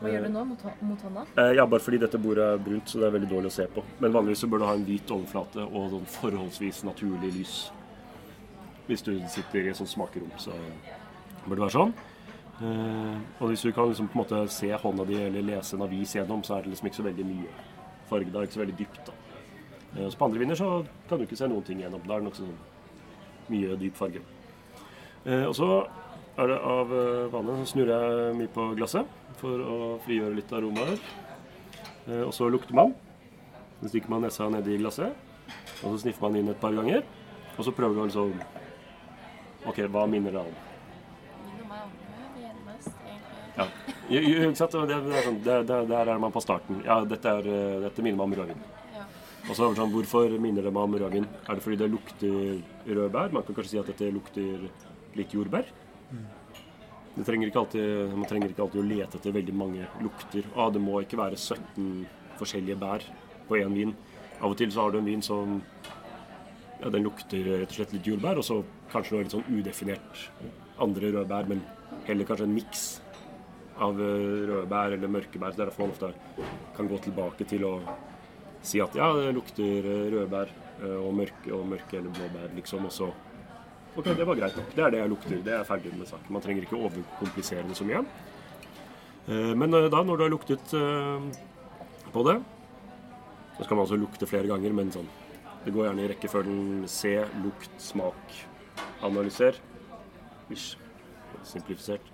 Hva 0.00 0.08
gjør 0.08 0.24
du 0.24 0.32
nå 0.32 0.44
mot, 0.48 0.62
mot 0.88 1.02
hånda? 1.04 1.26
Eh, 1.36 1.50
ja, 1.58 1.66
bare 1.68 1.84
fordi 1.84 1.98
dette 2.00 2.20
bordet 2.20 2.46
er 2.54 2.62
brunt, 2.64 2.88
så 2.88 3.00
det 3.00 3.10
er 3.10 3.16
veldig 3.18 3.28
dårlig 3.28 3.50
å 3.50 3.56
se 3.58 3.66
på. 3.74 3.84
Men 4.00 4.14
vanligvis 4.14 4.44
så 4.44 4.48
bør 4.48 4.62
du 4.62 4.66
ha 4.68 4.76
en 4.78 4.86
hvit 4.86 5.12
overflate 5.12 5.66
og 5.66 5.90
sånn 5.92 6.06
forholdsvis 6.14 6.80
naturlig 6.88 7.32
lys. 7.36 7.56
Hvis 8.88 9.04
du 9.06 9.12
sitter 9.30 9.66
i 9.66 9.72
et 9.72 9.78
sånt 9.78 9.92
smakerom, 9.92 10.32
så 10.40 10.56
bør 11.44 11.52
det 11.52 11.64
være 11.66 11.76
sånn. 11.76 11.92
Eh, 12.60 13.18
og 13.40 13.52
hvis 13.52 13.66
du 13.66 13.74
kan 13.76 13.92
liksom 13.92 14.08
på 14.08 14.16
en 14.16 14.22
måte 14.22 14.40
se 14.52 14.72
hånda 14.72 15.04
di 15.08 15.20
eller 15.20 15.44
lese 15.52 15.76
en 15.76 15.84
avis 15.84 16.16
gjennom, 16.16 16.44
så 16.44 16.56
er 16.56 16.64
det 16.64 16.72
liksom 16.72 16.88
ikke 16.88 17.02
så 17.02 17.08
veldig 17.10 17.28
mye 17.28 17.52
farge. 18.08 18.32
Det 18.32 18.40
er 18.40 18.48
ikke 18.48 18.58
så 18.58 18.64
veldig 18.64 18.78
dypt, 18.80 19.02
da. 19.04 19.19
Eh, 19.96 20.08
så 20.08 20.16
på 20.16 20.24
andre 20.24 20.38
viner 20.38 20.54
så 20.54 20.84
kan 21.08 21.18
du 21.18 21.26
ikke 21.26 21.38
se 21.38 21.48
noen 21.50 21.64
ting 21.66 21.80
gjennom. 21.82 22.02
Da 22.06 22.16
er 22.16 22.22
det 22.22 22.28
nokså 22.28 22.46
sånn 22.46 22.60
mye 23.50 23.78
dyp 23.80 23.98
farge. 23.98 24.22
Eh, 25.24 25.44
og 25.48 25.54
så 25.58 25.70
er 26.40 26.52
det 26.52 26.60
av 26.72 26.94
eh, 26.94 27.26
vane 27.32 27.56
så 27.60 27.72
snurrer 27.72 28.06
jeg 28.06 28.38
mye 28.38 28.52
på 28.54 28.68
glasset 28.78 29.18
for 29.40 29.64
å 29.64 29.78
frigjøre 30.06 30.38
litt 30.38 30.52
aromaer. 30.54 30.96
Og 32.10 32.32
så 32.34 32.48
lukter 32.50 32.74
man. 32.74 32.94
Så 33.80 33.90
stikker 33.92 34.10
man 34.10 34.24
nesa 34.24 34.48
nedi 34.50 34.78
glasset, 34.80 35.14
og 35.84 35.92
så 35.92 36.00
sniffer 36.02 36.24
man 36.26 36.38
inn 36.40 36.50
et 36.50 36.58
par 36.60 36.74
ganger. 36.74 37.04
Og 37.54 37.62
så 37.64 37.72
prøver 37.76 37.96
du 37.96 38.00
liksom 38.08 38.32
OK, 39.68 39.78
hva 39.92 40.06
minner 40.10 40.34
det 40.34 40.42
om? 40.42 40.58
Ja. 43.56 43.66
Jo, 44.08 44.20
jo, 44.24 44.48
ikke 44.48 44.58
sant? 44.58 44.74
Det, 44.74 44.98
det 45.06 45.16
er 45.20 45.26
sånn, 45.28 45.40
det, 45.44 45.56
det, 45.68 45.80
der 45.92 46.12
er 46.16 46.20
man 46.20 46.34
på 46.34 46.42
starten. 46.42 46.80
Ja, 46.88 47.02
dette, 47.08 47.36
er, 47.40 47.48
dette 47.86 48.04
minner 48.04 48.22
meg 48.22 48.30
om 48.30 48.38
rødvin. 48.40 48.68
Og 49.50 49.56
så 49.58 49.66
er 49.66 49.72
det 49.72 49.80
sånn, 49.80 49.90
Hvorfor 49.90 50.34
minner 50.38 50.62
det 50.62 50.70
meg 50.70 50.84
om 50.86 50.92
rødvin? 50.94 51.24
Er 51.26 51.58
det 51.58 51.64
fordi 51.64 51.78
det 51.80 51.90
lukter 51.90 52.60
rødbær? 52.86 53.32
Man 53.34 53.42
kan 53.42 53.56
kanskje 53.56 53.72
si 53.72 53.80
at 53.80 53.88
dette 53.90 54.10
lukter 54.14 54.68
litt 55.18 55.34
jordbær. 55.34 55.66
Det 57.16 57.24
trenger 57.26 57.50
ikke 57.50 57.58
alltid, 57.64 58.12
man 58.14 58.28
trenger 58.30 58.52
ikke 58.52 58.62
alltid 58.62 58.80
å 58.80 58.86
lete 58.86 59.18
etter 59.18 59.34
veldig 59.34 59.54
mange 59.58 59.88
lukter. 60.04 60.46
Ah, 60.54 60.70
det 60.70 60.82
må 60.82 61.00
ikke 61.02 61.18
være 61.18 61.34
17 61.34 62.06
forskjellige 62.38 62.78
bær 62.78 63.02
på 63.48 63.58
én 63.58 63.74
vin. 63.74 63.96
Av 64.38 64.52
og 64.52 64.56
til 64.60 64.70
så 64.70 64.84
har 64.84 64.94
du 64.94 65.00
en 65.00 65.10
vin 65.10 65.24
som 65.24 65.58
ja, 66.78 66.86
den 66.86 67.02
lukter 67.04 67.42
rett 67.50 67.74
og 67.74 67.80
slett 67.80 67.96
litt 67.96 68.06
jordbær, 68.06 68.38
og 68.38 68.46
så 68.46 68.60
kanskje 68.92 69.16
noe 69.16 69.26
litt 69.26 69.34
sånn 69.34 69.50
udefinert 69.50 70.22
andre 70.80 71.10
røde 71.10 71.26
bær, 71.28 71.50
men 71.50 71.64
heller 72.06 72.28
kanskje 72.28 72.46
en 72.46 72.54
miks 72.54 72.84
av 73.82 73.98
eh, 73.98 74.46
røde 74.46 74.70
bær 74.70 74.94
eller 74.94 75.10
mørke 75.10 75.42
bær. 75.42 75.58
Det 75.58 75.66
er 75.66 75.72
derfor 75.72 75.88
man 75.88 75.96
ofte 75.96 76.14
kan 76.78 76.88
gå 76.88 77.02
tilbake 77.10 77.50
til 77.50 77.66
å 77.66 77.74
si 78.62 78.80
at 78.82 78.94
ja, 78.98 79.08
det 79.16 79.32
lukter 79.36 79.86
eh, 79.88 80.06
røde 80.12 80.28
bær 80.30 80.50
eh, 80.82 80.96
og 81.00 81.14
mørke, 81.16 81.52
og 81.56 81.66
mørke 81.70 81.98
eller 81.98 82.12
blåbær, 82.16 82.50
liksom. 82.56 82.84
Og 82.88 82.92
så 82.92 83.10
OK, 83.96 84.06
det 84.14 84.26
var 84.26 84.38
greit 84.38 84.56
nok. 84.56 84.68
Det 84.76 84.84
er 84.84 84.90
det 84.94 85.00
jeg 85.00 85.10
lukter. 85.10 85.40
Det 85.44 85.54
er 85.56 85.64
ferdig 85.66 85.92
med 85.98 86.06
saken. 86.08 86.32
Man 86.36 86.44
trenger 86.44 86.66
ikke 86.66 86.78
overkomplisere 86.78 87.64
det 87.66 87.76
så 87.78 87.86
mye. 87.88 88.04
Eh, 89.26 89.54
Men 89.58 89.70
da, 89.74 90.02
når 90.02 90.16
du 90.16 90.22
har 90.26 90.32
luktet 90.32 90.76
på 92.12 92.22
det, 92.26 92.36
så 93.56 93.64
skal 93.66 93.76
man 93.76 93.84
altså 93.84 93.98
lukte 94.00 94.26
flere 94.26 94.48
ganger, 94.50 94.72
men 94.72 94.92
sånn 94.94 95.08
Det 95.64 95.74
går 95.74 95.90
gjerne 95.90 96.04
i 96.06 96.08
rekkefølgen 96.08 96.86
se, 96.88 97.10
lukt, 97.42 97.74
smak, 97.82 98.38
analyser. 99.04 99.58
Ish. 100.50 100.76
Simplifisert. 101.44 102.06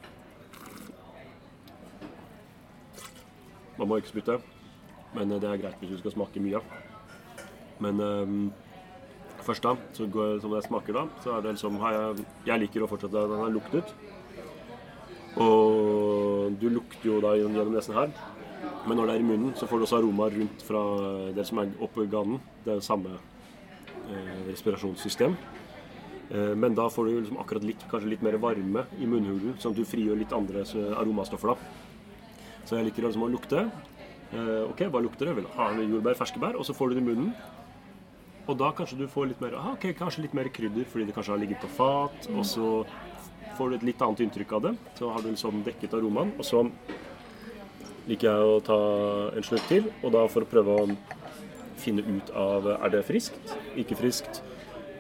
Man 3.79 3.89
må 3.89 3.99
ikke 4.01 4.15
spytte, 4.15 4.39
men 5.17 5.33
eh, 5.33 5.41
det 5.43 5.51
er 5.51 5.63
greit 5.65 5.83
hvis 5.83 5.97
du 5.97 5.99
skal 6.03 6.15
smake 6.15 6.43
mye. 6.45 6.63
Men 7.83 8.01
um, 8.01 8.37
først 9.45 9.67
da, 9.67 9.75
så 9.97 10.07
går, 10.09 10.39
som 10.43 10.55
jeg 10.57 10.69
smaker 10.69 10.97
da, 10.97 11.07
så 11.25 11.35
er 11.37 11.45
det 11.45 11.57
liksom 11.57 11.77
jeg, 11.83 12.27
jeg 12.49 12.63
liker 12.63 12.85
å 12.85 12.91
fortsette 12.91 13.27
den 13.33 13.43
har 13.43 13.59
ut. 13.77 13.93
Og 15.37 16.57
du 16.57 16.71
lukter 16.73 17.11
jo 17.11 17.21
da 17.21 17.35
gjennom 17.37 17.75
nesen 17.75 17.99
her. 17.99 18.15
Men 18.87 18.97
når 18.97 19.11
det 19.11 19.15
er 19.17 19.23
i 19.23 19.27
munnen, 19.27 19.53
så 19.59 19.69
får 19.69 19.79
du 19.79 19.85
også 19.85 19.99
aroma 19.99 20.31
rundt 20.33 20.63
fra 20.65 20.83
det 21.37 21.45
som 21.47 21.61
er 21.61 21.75
oppe 21.85 22.07
i 22.07 22.11
ganen. 22.11 22.41
Det 22.65 22.73
er 22.73 22.79
jo 22.79 22.87
samme 22.87 23.13
eh, 23.13 24.39
respirasjonssystem. 24.49 25.37
Eh, 26.31 26.55
men 26.59 26.75
da 26.79 26.87
får 26.91 27.07
du 27.07 27.13
liksom 27.19 27.41
akkurat 27.43 27.67
litt, 27.67 27.85
kanskje 27.91 28.15
litt 28.15 28.25
mer 28.25 28.39
varme 28.43 28.87
i 28.97 29.11
munnhulen, 29.11 29.59
sånn 29.61 29.75
at 29.75 29.83
du 29.83 29.89
frigjør 29.89 30.23
litt 30.23 30.33
andre 30.35 30.65
aromastoffer 30.97 31.53
da. 31.53 31.59
Så 32.67 32.79
jeg 32.79 32.89
liker 32.89 33.07
liksom 33.07 33.27
å 33.27 33.31
lukte. 33.31 33.67
Eh, 34.35 34.63
ok, 34.67 34.87
hva 34.91 35.03
lukter 35.05 35.29
det? 35.29 35.37
Vel, 35.39 35.47
ha, 35.55 35.71
jordbær, 35.79 36.19
ferskebær, 36.19 36.59
og 36.59 36.67
så 36.67 36.75
får 36.75 36.91
du 36.91 36.99
det 36.99 37.05
i 37.05 37.07
munnen. 37.07 37.33
Og 38.47 38.59
da 38.59 38.71
kanskje 38.75 38.99
du 39.01 39.07
får 39.11 39.31
litt 39.33 39.43
mer, 39.43 39.57
aha, 39.59 39.75
ok, 39.75 39.89
kanskje 39.99 40.25
litt 40.25 40.35
mer 40.39 40.51
krydder, 40.55 40.87
fordi 40.91 41.09
det 41.09 41.15
kanskje 41.17 41.35
har 41.35 41.43
ligget 41.43 41.63
på 41.63 41.71
fat, 41.79 42.29
og 42.35 42.47
så 42.47 42.71
får 43.59 43.71
du 43.71 43.77
et 43.79 43.87
litt 43.89 44.03
annet 44.03 44.23
inntrykk 44.27 44.57
av 44.59 44.67
det. 44.69 44.75
Så 44.99 45.11
har 45.11 45.23
du 45.23 45.31
liksom 45.31 45.63
dekket 45.67 45.95
aromaen, 45.99 46.35
og 46.39 46.47
så 46.47 46.65
liker 48.07 48.29
jeg 48.29 48.51
å 48.51 48.59
ta 48.67 48.81
en 49.35 49.47
slurk 49.47 49.71
til, 49.71 49.89
og 50.03 50.15
da 50.15 50.27
for 50.31 50.47
å 50.47 50.51
prøve 50.51 50.77
å 50.83 50.91
finne 51.83 52.05
ut 52.07 52.31
av 52.39 52.69
er 52.77 52.93
det 52.95 53.03
friskt, 53.07 53.57
ikke 53.79 53.99
friskt, 53.99 54.43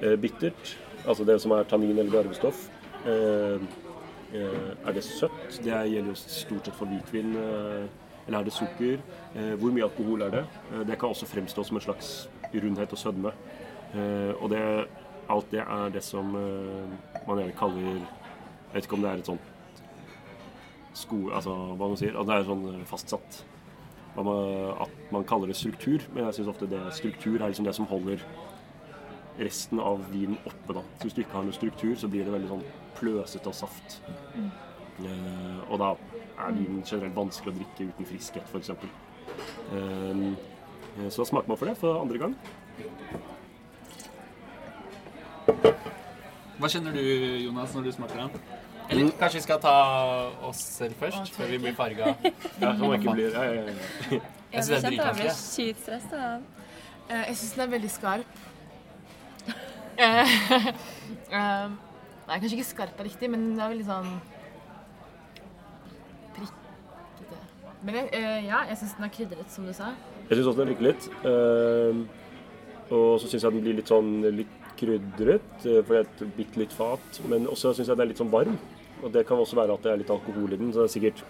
eh, 0.00 0.16
bittert, 0.20 0.74
altså 1.06 1.26
det 1.26 1.38
som 1.42 1.54
er 1.54 1.68
tannin 1.70 1.98
eller 1.98 2.10
garvestoff. 2.10 2.66
Eh, 3.06 3.62
er 4.36 4.92
det 4.92 5.04
søtt? 5.06 5.60
Det 5.62 5.70
gjelder 5.70 6.10
jo 6.10 6.18
stort 6.18 6.66
sett 6.66 6.74
for 6.74 6.90
hvitvin. 6.90 7.30
Eller 8.26 8.38
er 8.38 8.44
det 8.44 8.52
sukker? 8.52 9.00
Eh, 9.34 9.54
hvor 9.60 9.72
mye 9.74 9.86
alkohol 9.86 10.22
er 10.26 10.30
det? 10.30 10.44
Eh, 10.72 10.86
det 10.86 10.98
kan 10.98 11.08
også 11.08 11.26
fremstå 11.26 11.64
som 11.64 11.76
en 11.76 11.84
slags 11.84 12.28
rundhet 12.54 12.92
og 12.92 12.98
sødme. 12.98 13.32
Eh, 13.94 14.32
og 14.42 14.50
det, 14.50 14.62
alt 15.30 15.50
det 15.50 15.60
er 15.62 15.92
det 15.94 16.02
som 16.02 16.32
man 16.32 17.38
gjerne 17.38 17.58
kaller 17.58 17.82
Jeg 17.86 18.74
vet 18.74 18.84
ikke 18.84 18.96
om 18.96 19.02
det 19.02 19.10
er 19.10 19.20
et 19.22 19.26
sånt 19.26 19.52
sko... 20.94 21.28
Altså 21.30 21.54
hva 21.54 21.88
man 21.88 21.96
sier. 21.96 22.18
At 22.18 22.26
det 22.26 22.34
er 22.34 22.48
sånn 22.48 22.66
fastsatt. 22.86 23.44
At 24.16 25.12
man 25.12 25.24
kaller 25.28 25.46
det 25.50 25.56
struktur. 25.56 26.02
Men 26.12 26.26
jeg 26.26 26.38
syns 26.38 26.50
ofte 26.52 26.68
det 26.70 26.82
struktur 26.96 27.38
er 27.38 27.48
liksom 27.48 27.68
det 27.68 27.74
som 27.76 27.88
holder 27.88 28.22
resten 29.38 29.80
av 29.80 30.04
vinen 30.12 30.38
oppe. 30.44 30.74
da. 30.74 30.82
Så 30.98 31.02
Hvis 31.02 31.14
du 31.14 31.20
ikke 31.20 31.38
har 31.38 31.44
noe 31.44 31.56
struktur, 31.56 31.94
så 31.96 32.08
blir 32.08 32.24
det 32.24 32.32
veldig 32.32 32.48
sånn 32.48 32.64
pløsete 32.96 33.52
og 33.52 33.54
saft. 33.54 34.00
Eh, 34.36 35.58
og 35.70 35.78
da 35.78 35.94
er 36.36 36.52
vinen 36.56 36.82
generelt 36.84 37.16
vanskelig 37.16 37.54
å 37.54 37.56
drikke 37.60 37.88
uten 37.90 38.08
friskhet, 38.08 38.52
f.eks. 38.52 38.70
Eh, 39.76 41.10
så 41.10 41.22
da 41.22 41.28
smaker 41.28 41.50
man 41.50 41.58
for 41.60 41.70
det 41.70 41.76
for 41.80 42.00
andre 42.00 42.20
gang. 42.20 42.36
Hva 46.56 46.70
kjenner 46.72 46.94
du, 46.96 47.02
Jonas, 47.44 47.74
når 47.76 47.88
du 47.88 47.92
smaker 47.92 48.22
den? 48.22 48.54
Eller 48.86 49.10
kanskje 49.18 49.40
vi 49.40 49.44
skal 49.44 49.58
ta 49.60 49.74
oss 50.46 50.60
selv 50.78 50.96
først, 51.00 51.34
før 51.34 51.50
vi 51.52 51.58
blir 51.64 51.74
farga? 51.76 52.14
Ja, 52.62 52.72
så 52.72 52.86
man 52.86 52.94
ikke 52.96 53.16
blir, 53.18 53.32
ja, 53.34 53.42
ja, 53.42 53.64
ja. 53.66 54.20
Jeg 54.52 54.64
synes 54.64 54.68
det 54.68 54.76
er 54.76 54.86
dritvanskelig. 54.90 55.74
Eh, 57.06 57.24
jeg 57.28 57.36
syns 57.36 57.52
den 57.54 57.64
er 57.66 57.72
veldig 57.76 57.90
skarp. 57.90 58.36
Eh, 59.96 60.32
eh, 61.38 61.68
nei, 62.28 62.34
kanskje 62.36 62.56
ikke 62.58 62.66
skarp 62.68 62.98
er 63.00 63.06
riktig, 63.08 63.30
men 63.32 63.46
den 63.54 63.60
er 63.64 63.70
veldig 63.72 63.86
sånn 63.86 64.10
Men 67.86 68.00
jeg, 68.00 68.08
eh, 68.18 68.46
ja, 68.48 68.64
jeg 68.66 68.80
syns 68.80 68.94
den 68.98 69.06
er 69.06 69.12
krydret, 69.14 69.50
som 69.54 69.66
du 69.66 69.72
sa. 69.76 69.92
Jeg 70.26 70.38
syns 70.40 70.48
også 70.50 70.58
den 70.64 70.72
ryker 70.72 70.86
litt. 70.88 71.04
Eh, 71.22 72.00
og 72.90 73.20
så 73.22 73.28
syns 73.30 73.44
jeg 73.46 73.54
den 73.54 73.62
blir 73.62 73.76
litt 73.78 73.92
sånn 73.92 74.10
litt 74.34 74.56
krydret, 74.80 75.52
eh, 75.62 75.84
fordi 75.86 75.94
det 75.94 76.00
er 76.00 76.08
et 76.08 76.34
bitte 76.36 76.62
litt 76.64 76.74
fat. 76.74 77.20
Men 77.30 77.46
også 77.46 77.76
syns 77.76 77.86
jeg 77.86 77.94
den 77.94 78.08
er 78.08 78.10
litt 78.10 78.22
sånn 78.22 78.32
varm. 78.34 78.58
Og 79.04 79.12
det 79.14 79.22
kan 79.28 79.38
også 79.38 79.58
være 79.60 79.76
at 79.76 79.86
det 79.86 79.92
er 79.92 80.02
litt 80.02 80.10
alkohol 80.10 80.56
i 80.56 80.58
den, 80.58 80.72
så 80.74 80.82
det 80.82 80.88
er 80.90 80.94
sikkert 80.96 81.22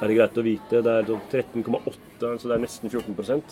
er 0.00 0.08
det 0.08 0.16
greit 0.16 0.40
å 0.40 0.46
vite. 0.46 0.82
Det 0.82 0.92
er 0.94 1.08
sånn 1.10 1.28
13,8, 1.30 2.38
så 2.40 2.48
det 2.48 2.56
er 2.56 2.64
nesten 2.64 2.90
14 2.90 3.44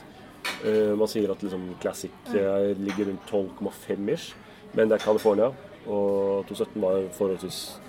Eh, 0.64 0.94
Man 0.98 1.06
sier 1.06 1.30
at 1.30 1.38
liksom 1.42 1.76
Classic 1.80 2.10
ligger 2.26 3.06
rundt 3.06 3.26
12,5 3.30 4.08
ish, 4.10 4.34
men 4.74 4.88
det 4.88 5.00
er 5.00 5.04
California. 5.04 5.52
Og 5.86 6.46
2017 6.48 6.80
var 6.82 7.08
forholdsvis 7.14 7.80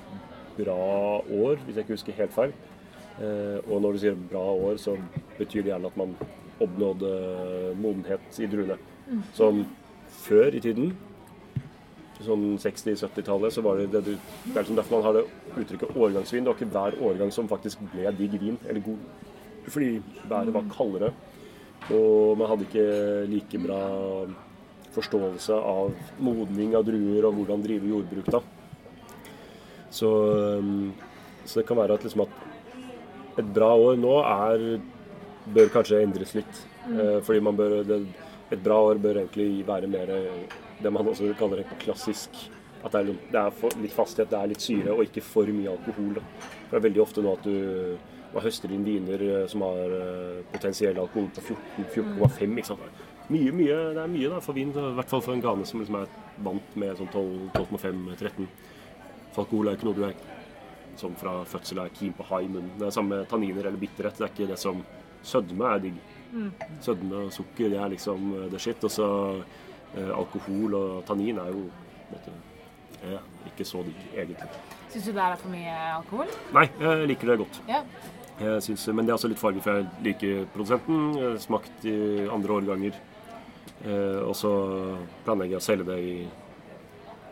bra 0.58 0.76
år, 1.22 1.56
hvis 1.66 1.76
jeg 1.76 1.86
ikke 1.86 1.96
husker 1.98 2.14
helt 2.14 2.34
feil. 2.34 2.54
Eh, 3.22 3.60
og 3.70 3.82
når 3.84 3.94
du 3.94 4.02
sier 4.02 4.20
bra 4.30 4.44
år, 4.54 4.78
så 4.82 4.96
betyr 5.38 5.62
det 5.64 5.74
gjerne 5.74 5.92
at 5.92 5.98
man 6.00 6.16
oppnådde 6.64 7.14
modenhet 7.82 8.40
i 8.42 8.50
druene. 8.50 8.78
Som 9.36 9.66
før 10.24 10.56
i 10.56 10.62
tiden, 10.64 10.94
sånn 12.24 12.54
60-70-tallet, 12.62 13.54
så 13.54 13.64
var 13.66 13.82
det 13.82 13.90
det, 13.94 14.04
du, 14.06 14.14
det 14.16 14.54
er 14.54 14.64
liksom 14.64 14.80
derfor 14.80 14.98
man 14.98 15.06
har 15.08 15.18
det 15.18 15.26
uttrykket 15.60 15.98
årgangsvin. 15.98 16.46
Det 16.46 16.52
var 16.52 16.60
ikke 16.60 16.74
hver 16.78 16.98
årgang 17.10 17.34
som 17.36 17.50
faktisk 17.52 17.84
ble 17.92 18.14
digg 18.18 18.38
vin, 18.42 18.58
eller 18.68 18.86
god. 18.86 19.30
Fordi 19.68 19.92
været 20.30 20.54
var 20.56 20.72
kaldere, 20.72 21.14
og 21.92 22.40
man 22.40 22.50
hadde 22.50 22.68
ikke 22.68 22.88
like 23.32 23.62
bra 23.64 23.84
forståelse 24.94 25.56
av 25.58 25.94
modning 26.22 26.76
av 26.78 26.86
druer 26.88 27.26
og 27.28 27.40
hvordan 27.40 27.64
drive 27.64 27.90
jordbruk 27.90 28.30
da. 28.36 28.44
Så, 29.94 30.10
um, 30.60 30.94
så 31.46 31.60
det 31.60 31.68
kan 31.70 31.80
være 31.80 31.98
at, 31.98 32.06
liksom 32.06 32.26
at 32.26 32.43
et 33.40 33.54
bra 33.56 33.72
år 33.76 33.98
nå 34.00 34.18
er 34.22 34.66
bør 35.54 35.72
kanskje 35.74 36.04
endres 36.04 36.36
litt. 36.38 36.62
Mm. 36.84 37.22
fordi 37.24 37.40
man 37.40 37.56
bør 37.56 37.78
det, 37.88 38.02
Et 38.52 38.60
bra 38.60 38.76
år 38.76 38.98
bør 39.00 39.22
egentlig 39.22 39.64
være 39.66 39.88
mer 39.88 40.10
det 40.84 40.92
man 40.92 41.08
også 41.08 41.30
kaller 41.40 41.62
et 41.62 41.78
klassisk 41.80 42.30
At 42.84 42.92
det 42.92 43.00
er, 43.00 43.20
det 43.32 43.40
er 43.40 43.54
for, 43.56 43.72
litt 43.80 43.94
fasthet, 43.96 44.30
det 44.30 44.38
er 44.38 44.50
litt 44.52 44.62
syre, 44.62 44.92
og 44.92 45.06
ikke 45.06 45.22
for 45.24 45.48
mye 45.48 45.72
alkohol. 45.72 46.18
Da. 46.18 46.24
For 46.68 46.74
det 46.74 46.80
er 46.82 46.84
veldig 46.90 47.02
ofte 47.02 47.24
nå 47.24 47.36
at 47.38 47.46
du 47.48 47.54
man 48.34 48.44
høster 48.44 48.72
inn 48.74 48.86
viner 48.86 49.24
eh, 49.24 49.48
som 49.48 49.64
har 49.66 49.94
eh, 49.94 50.44
potensiell 50.52 50.98
alkohol 51.00 51.30
på 51.36 51.44
14,5. 51.54 52.58
ikke 52.58 52.70
sant? 52.72 53.02
Mye, 53.32 53.54
mye, 53.56 53.76
det 53.96 54.02
er 54.04 54.12
mye 54.12 54.32
da 54.34 54.40
for 54.44 54.58
vin, 54.58 54.74
i 54.74 54.94
hvert 54.98 55.12
fall 55.12 55.24
for 55.24 55.36
en 55.36 55.44
gane 55.44 55.68
som 55.70 55.80
liksom 55.80 56.00
er 56.02 56.16
vant 56.44 56.78
med 56.82 56.98
sånn 57.00 57.12
12,5-13. 57.14 58.50
For 59.34 59.46
alkohol 59.46 59.70
er 59.70 59.78
ikke 59.78 59.88
noe 59.88 60.00
du 60.00 60.04
er 60.10 60.18
som 61.00 61.16
fra 61.20 61.40
fødsel 61.50 61.82
er 61.84 61.94
keen 61.96 62.14
på 62.18 62.26
hai 62.30 62.44
ha 62.44 62.48
i 62.48 62.52
munnen. 62.52 62.74
Det 62.80 62.88
er 62.88 62.96
samme 62.96 63.22
med 63.22 63.30
tanniner 63.30 63.68
eller 63.68 63.82
bitterhet. 63.82 64.18
Det 64.18 64.28
er 64.28 64.34
ikke 64.34 64.52
det 64.54 64.60
som 64.62 64.84
Sødme 65.24 65.70
er 65.72 65.80
digg. 65.80 66.00
Sødme 66.84 67.22
og 67.26 67.30
sukker 67.32 67.70
det 67.72 67.78
er 67.80 67.92
liksom 67.94 68.34
eh, 68.36 68.50
the 68.52 68.60
shit. 68.60 68.84
Og 68.84 68.92
så 68.92 69.08
eh, 69.96 70.10
alkohol 70.12 70.76
og 70.76 71.06
tannin 71.08 71.40
er 71.40 71.54
jo 71.54 71.70
på 72.10 72.34
eh, 73.08 73.30
ikke 73.52 73.66
så 73.66 73.86
digg, 73.88 74.02
egentlig. 74.12 74.50
Syns 74.92 75.08
du 75.08 75.14
det 75.14 75.24
er 75.24 75.40
for 75.40 75.54
mye 75.54 75.78
alkohol? 75.94 76.36
Nei, 76.54 76.68
jeg 76.82 77.08
liker 77.14 77.32
det 77.32 77.40
godt. 77.46 77.62
Yeah. 77.70 78.60
Synes, 78.62 78.88
men 78.88 79.06
det 79.06 79.14
er 79.14 79.16
også 79.16 79.30
litt 79.30 79.40
farlig, 79.40 79.62
for 79.64 79.78
jeg 79.78 80.04
liker 80.04 80.46
produsenten. 80.52 81.14
Har 81.22 81.38
smakt 81.40 81.86
i 81.88 81.96
andre 82.28 82.58
årganger. 82.58 82.98
Eh, 83.84 84.20
og 84.24 84.36
så 84.38 84.52
planlegger 85.26 85.58
jeg 85.58 85.62
å 85.62 85.66
selge 85.66 85.88
det 85.90 86.00
i 86.00 86.16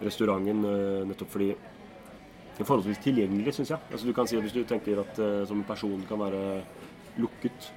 restauranten 0.01 0.65
eh, 0.67 1.03
nettopp 1.07 1.31
fordi 1.31 1.51
det 2.61 2.67
er 2.67 2.69
forholdsvis 2.69 2.99
tilgjengelig, 3.01 3.55
syns 3.57 3.71
jeg. 3.73 3.85
Altså, 3.89 4.05
du 4.05 4.13
kan 4.13 4.27
si 4.29 4.37
at 4.37 4.43
Hvis 4.45 4.53
du 4.53 4.63
tenker 4.69 4.99
at 5.01 5.17
uh, 5.17 5.47
som 5.49 5.57
en 5.57 5.65
person 5.65 6.03
kan 6.05 6.19
være 6.21 6.61
lukket 7.17 7.71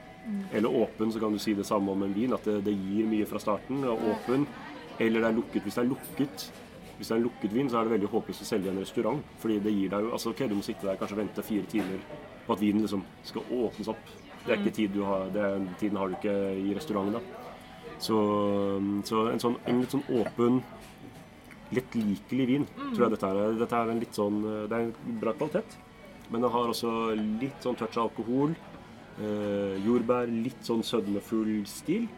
eller 0.53 0.69
åpen, 0.69 1.13
så 1.13 1.21
kan 1.21 1.33
du 1.33 1.39
si 1.41 1.55
det 1.57 1.65
samme 1.65 1.93
om 1.93 2.03
en 2.05 2.13
vin. 2.15 2.33
At 2.37 2.45
det, 2.45 2.59
det 2.67 2.75
gir 2.77 3.09
mye 3.09 3.27
fra 3.29 3.41
starten. 3.41 3.81
Og 3.89 4.05
åpen. 4.13 4.45
Eller 5.01 5.25
det 5.25 5.31
er 5.31 5.39
lukket. 5.39 5.63
Hvis 5.65 5.75
det 5.75 5.85
er 5.85 5.89
lukket 5.89 6.45
hvis 6.97 7.09
det 7.09 7.15
er 7.15 7.19
en 7.19 7.25
lukket 7.27 7.55
vin, 7.55 7.71
så 7.71 7.79
er 7.79 7.89
det 7.89 7.95
veldig 7.97 8.09
håpløst 8.13 8.45
å 8.45 8.47
selge 8.47 8.69
i 8.69 8.73
en 8.73 8.83
restaurant. 8.83 9.23
Fordi 9.43 9.57
det 9.65 9.73
gir 9.75 9.91
deg 9.91 10.05
jo 10.05 10.13
Altså, 10.15 10.31
ok, 10.31 10.45
du 10.51 10.55
må 10.59 10.67
sitte 10.67 10.87
der 10.87 11.01
kanskje 11.01 11.19
vente 11.19 11.43
fire 11.43 11.67
timer 11.71 12.05
på 12.47 12.55
at 12.55 12.61
vinen 12.61 12.85
liksom 12.85 13.03
skal 13.27 13.49
åpnes 13.57 13.91
opp. 13.91 14.13
Det 14.45 14.53
er 14.53 14.61
ikke 14.61 14.77
tid 14.77 14.95
du 14.95 15.03
har 15.09 15.33
det 15.35 15.43
er, 15.43 15.67
Tiden 15.81 15.99
har 15.99 16.13
du 16.13 16.15
ikke 16.19 16.37
i 16.61 16.75
restauranten, 16.77 17.17
da. 17.17 17.43
Så, 17.99 18.19
så 19.09 19.27
en 19.31 19.41
sånn 19.41 19.57
en 19.71 19.81
litt 19.81 19.95
sånn 19.95 20.05
åpen, 20.21 20.61
lettlikelig 21.73 22.47
vin 22.47 22.67
tror 22.75 23.07
jeg 23.07 23.15
dette 23.17 23.31
er. 23.33 23.59
Dette 23.59 23.81
er 23.81 23.91
en 23.95 24.01
litt 24.03 24.15
sånn 24.15 24.43
Det 24.69 24.73
er 24.77 24.87
en 24.89 25.19
bra 25.23 25.33
kvalitet. 25.33 25.77
Men 26.31 26.45
den 26.45 26.51
har 26.51 26.71
også 26.73 26.91
litt 27.41 27.65
sånn 27.65 27.77
touch 27.77 27.97
av 27.99 28.09
alkohol. 28.09 28.55
Eh, 29.21 29.77
jordbær, 29.85 30.27
litt 30.27 30.65
sånn 30.67 30.83
sødmefull 30.83 31.63
stil. 31.71 32.09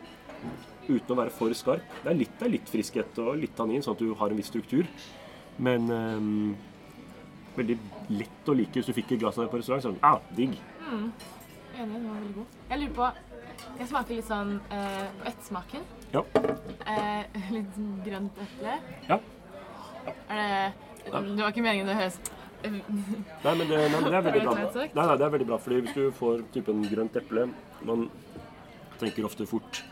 Uten 0.87 1.13
å 1.13 1.19
være 1.19 1.35
for 1.35 1.53
skarp. 1.59 1.85
Det 2.05 2.13
er 2.13 2.19
litt, 2.21 2.35
det 2.39 2.47
er 2.47 2.55
litt 2.55 2.71
friskhet 2.71 3.19
og 3.25 3.35
litt 3.43 3.57
tannin, 3.59 3.83
sånn 3.83 3.97
at 3.99 4.05
du 4.05 4.15
har 4.15 4.33
en 4.33 4.39
viss 4.39 4.51
struktur. 4.53 4.87
Men 5.59 5.91
eh, 5.91 6.31
veldig 7.59 7.79
lett 8.15 8.49
å 8.49 8.57
like. 8.57 8.79
Hvis 8.79 8.89
du 8.91 8.97
fikk 8.97 9.17
et 9.17 9.25
glass 9.25 9.39
av 9.41 9.47
det 9.47 9.53
på 9.53 9.61
restaurant, 9.61 9.85
Sånn, 9.89 10.01
ah, 10.07 10.21
digg. 10.39 10.57
Enig, 10.87 11.13
den 11.77 12.09
var 12.09 12.21
veldig 12.21 12.35
god. 12.39 12.59
Jeg 12.71 12.83
lurer 12.85 12.99
på 13.01 13.13
Jeg 13.77 13.89
smaker 13.89 14.19
litt 14.19 14.29
sånn 14.29 14.51
eh, 14.73 15.07
på 15.19 15.29
ettsmaken. 15.33 15.87
Ja. 16.13 16.23
Eh, 16.87 17.41
litt 17.57 17.73
sånn 17.77 17.97
grønt 18.07 18.45
eple. 18.47 18.79
ja. 19.11 19.19
Er 20.07 20.41
det 20.41 21.13
Det 21.13 21.43
var 21.43 21.53
ikke 21.53 21.65
meningen 21.65 21.91
det 21.91 21.99
høres 21.99 22.21
Nei, 22.67 23.53
men 23.55 23.69
det, 23.69 23.77
nei, 23.93 23.99
det 24.03 24.15
er 24.17 24.25
veldig 24.25 24.41
bra. 24.47 24.55
Nei, 24.57 24.87
nei, 24.97 25.17
det 25.21 25.27
er 25.27 25.35
veldig 25.35 25.49
bra, 25.51 25.59
fordi 25.63 25.83
hvis 25.85 25.95
du 25.95 26.07
får 26.17 26.47
typen 26.55 26.81
grønt 26.91 27.19
eple 27.21 27.45
Man 27.87 28.07
tenker 28.99 29.29
ofte 29.29 29.47
fort 29.47 29.83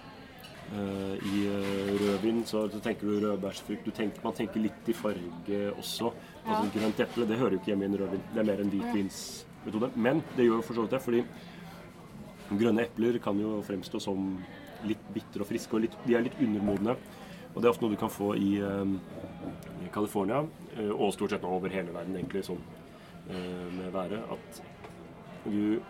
uh, 0.73 1.15
i 1.15 1.45
uh, 1.45 1.93
rødvin, 2.01 2.41
så, 2.49 2.65
så 2.73 2.81
tenker 2.83 3.07
du 3.07 3.27
rødbærsfrukt. 3.27 3.85
Du 3.85 3.95
tenker, 3.95 4.25
man 4.25 4.35
tenker 4.35 4.65
litt 4.65 4.89
i 4.91 4.97
farge 4.97 5.61
også. 5.75 6.11
Altså, 6.45 6.71
grønt 6.79 7.03
eple 7.05 7.29
det 7.29 7.39
hører 7.39 7.57
jo 7.57 7.63
ikke 7.63 7.75
hjemme 7.75 7.87
i 7.87 7.91
en 7.93 7.99
rødvin. 8.01 8.25
Det 8.33 8.43
er 8.43 8.49
mer 8.49 8.65
en 8.65 8.73
hvitvinsmetode. 8.73 9.93
Men 10.09 10.25
det 10.35 10.49
gjør 10.49 10.63
jo 10.63 10.67
for 10.67 10.79
så 10.79 10.87
vidt 10.87 10.97
det, 10.97 11.03
fordi 11.05 12.59
grønne 12.65 12.89
epler 12.89 13.21
kan 13.25 13.39
jo 13.41 13.59
fremstå 13.65 14.01
som 14.03 14.33
litt 14.85 15.05
bitre 15.15 15.45
og 15.45 15.49
friske, 15.49 15.77
og 15.77 15.85
litt, 15.87 15.95
de 16.05 16.17
er 16.17 16.27
litt 16.27 16.41
undermodne. 16.45 16.97
Og 17.55 17.63
det 17.63 17.69
er 17.69 17.71
ofte 17.71 17.85
noe 17.85 17.95
du 17.95 18.01
kan 18.01 18.11
få 18.11 18.33
i, 18.35 18.57
eh, 18.59 19.85
i 19.87 19.91
California, 19.95 20.43
eh, 20.77 20.91
og 20.91 21.13
stort 21.15 21.31
sett 21.31 21.43
nå 21.43 21.49
over 21.55 21.71
hele 21.71 21.95
verden, 21.95 22.17
egentlig, 22.17 22.45
sånn 22.45 22.63
med 23.25 23.91
været, 23.91 24.21
at 24.31 24.59
du 25.47 25.81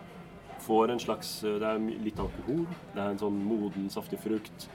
får 0.63 0.89
en 0.89 0.99
slags 0.99 1.41
Det 1.41 1.63
er 1.63 1.79
litt 1.99 2.17
alkohol, 2.17 2.65
det 2.93 3.01
er 3.01 3.09
en 3.09 3.17
sånn 3.19 3.43
moden, 3.43 3.89
saftig 3.89 4.19
frukt. 4.19 4.69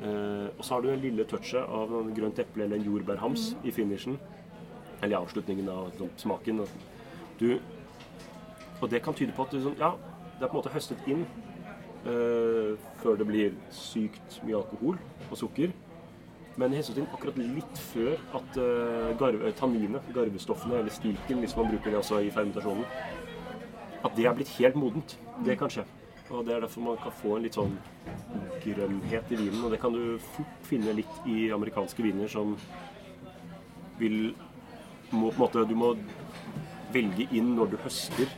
Og 0.00 0.64
så 0.64 0.70
har 0.70 0.80
du 0.80 0.88
en 0.88 1.02
lille 1.02 1.24
touchet 1.24 1.68
av 1.68 1.92
en 1.92 2.14
grønt 2.14 2.38
eple 2.38 2.64
eller 2.64 2.76
en 2.76 2.84
jordbærhams 2.84 3.56
i 3.62 3.70
finishen. 3.70 4.18
Eller 5.02 5.18
i 5.18 5.20
avslutningen 5.20 5.68
av 5.68 5.92
sånn, 5.98 6.08
smaken. 6.16 6.66
Du, 7.38 7.60
og 8.80 8.88
det 8.88 9.02
kan 9.02 9.12
tyde 9.12 9.32
på 9.36 9.42
at 9.42 9.50
du 9.50 9.60
sånn 9.60 9.76
Ja, 9.78 9.92
det 10.38 10.44
er 10.44 10.48
på 10.48 10.56
en 10.56 10.62
måte 10.62 10.72
høstet 10.72 11.06
inn 11.06 11.26
før 13.02 13.18
det 13.18 13.26
blir 13.26 13.52
sykt 13.70 14.40
mye 14.46 14.56
alkohol 14.56 14.96
og 15.30 15.36
sukker. 15.36 15.76
Men 16.58 16.74
til 16.74 17.04
akkurat 17.06 17.36
litt 17.38 17.78
før 17.92 18.16
at 18.34 18.56
uh, 18.58 19.12
garve, 19.18 19.52
tanninet, 19.54 20.02
garvestoffene, 20.14 20.80
eller 20.80 20.90
stilken, 20.90 21.38
hvis 21.38 21.54
man 21.56 21.70
bruker 21.70 21.92
det 21.92 22.00
også 22.00 22.18
i 22.26 22.32
fermentasjonen, 22.34 22.84
at 24.02 24.16
det 24.16 24.26
er 24.26 24.34
blitt 24.34 24.50
helt 24.58 24.78
modent. 24.78 25.14
Det 25.46 25.58
kan 25.58 25.70
skje. 25.70 25.84
Og 26.30 26.44
det 26.44 26.54
er 26.54 26.60
derfor 26.60 26.80
man 26.84 26.98
kan 27.02 27.14
få 27.14 27.36
en 27.36 27.46
litt 27.46 27.56
sånn 27.56 27.78
grønnhet 28.64 29.30
i 29.32 29.38
vinen. 29.38 29.62
Og 29.64 29.72
det 29.72 29.80
kan 29.80 29.94
du 29.94 30.18
fort 30.34 30.66
finne 30.68 30.92
litt 30.98 31.30
i 31.30 31.48
amerikanske 31.54 32.04
viner 32.04 32.28
som 32.30 32.56
vil 33.98 34.34
må, 35.10 35.30
på 35.30 35.34
en 35.34 35.40
måte, 35.40 35.64
Du 35.64 35.74
må 35.74 35.94
velge 36.92 37.28
inn 37.32 37.54
når 37.56 37.72
du 37.72 37.76
høster 37.84 38.28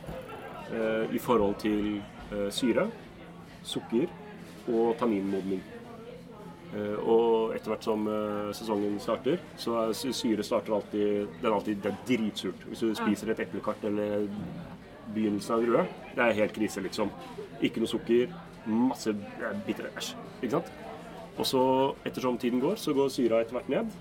eh, 0.71 1.11
i 1.11 1.19
forhold 1.19 1.57
til 1.63 1.99
eh, 2.31 2.47
syre, 2.51 2.87
sukker 3.63 4.07
og 4.71 4.95
tanninmodning. 4.99 5.61
Eh, 6.71 6.99
og 7.03 7.51
etter 7.55 7.73
hvert 7.73 7.83
som 7.83 8.05
eh, 8.07 8.51
sesongen 8.55 8.99
starter, 9.03 9.41
så 9.59 9.73
er 9.81 9.93
sy- 9.97 10.13
syre 10.15 10.43
starter 10.47 10.71
alltid 10.77 11.27
Den 11.41 11.49
er 11.49 11.55
alltid 11.57 11.81
det 11.83 11.91
er 11.91 11.97
dritsurt. 12.07 12.61
Hvis 12.69 12.79
du 12.85 12.93
spiser 12.95 13.31
et 13.33 13.41
eplekart 13.43 13.83
eller 13.89 14.27
begynnelsen 15.13 15.55
av 15.57 15.65
rød, 15.67 15.97
det 16.15 16.23
er 16.23 16.37
helt 16.37 16.53
krise, 16.55 16.81
liksom. 16.85 17.11
Ikke 17.61 17.81
noe 17.83 17.91
sukker, 17.91 18.31
masse 18.71 19.11
bitre 19.67 19.91
æsj. 19.97 20.13
Ikke 20.41 20.51
sant? 20.55 20.71
Og 21.37 21.45
så, 21.47 21.61
ettersom 22.05 22.37
tiden 22.39 22.61
går, 22.63 22.75
så 22.79 22.93
går 22.95 23.09
syra 23.11 23.41
etter 23.41 23.57
hvert 23.57 23.69
ned. 23.71 23.91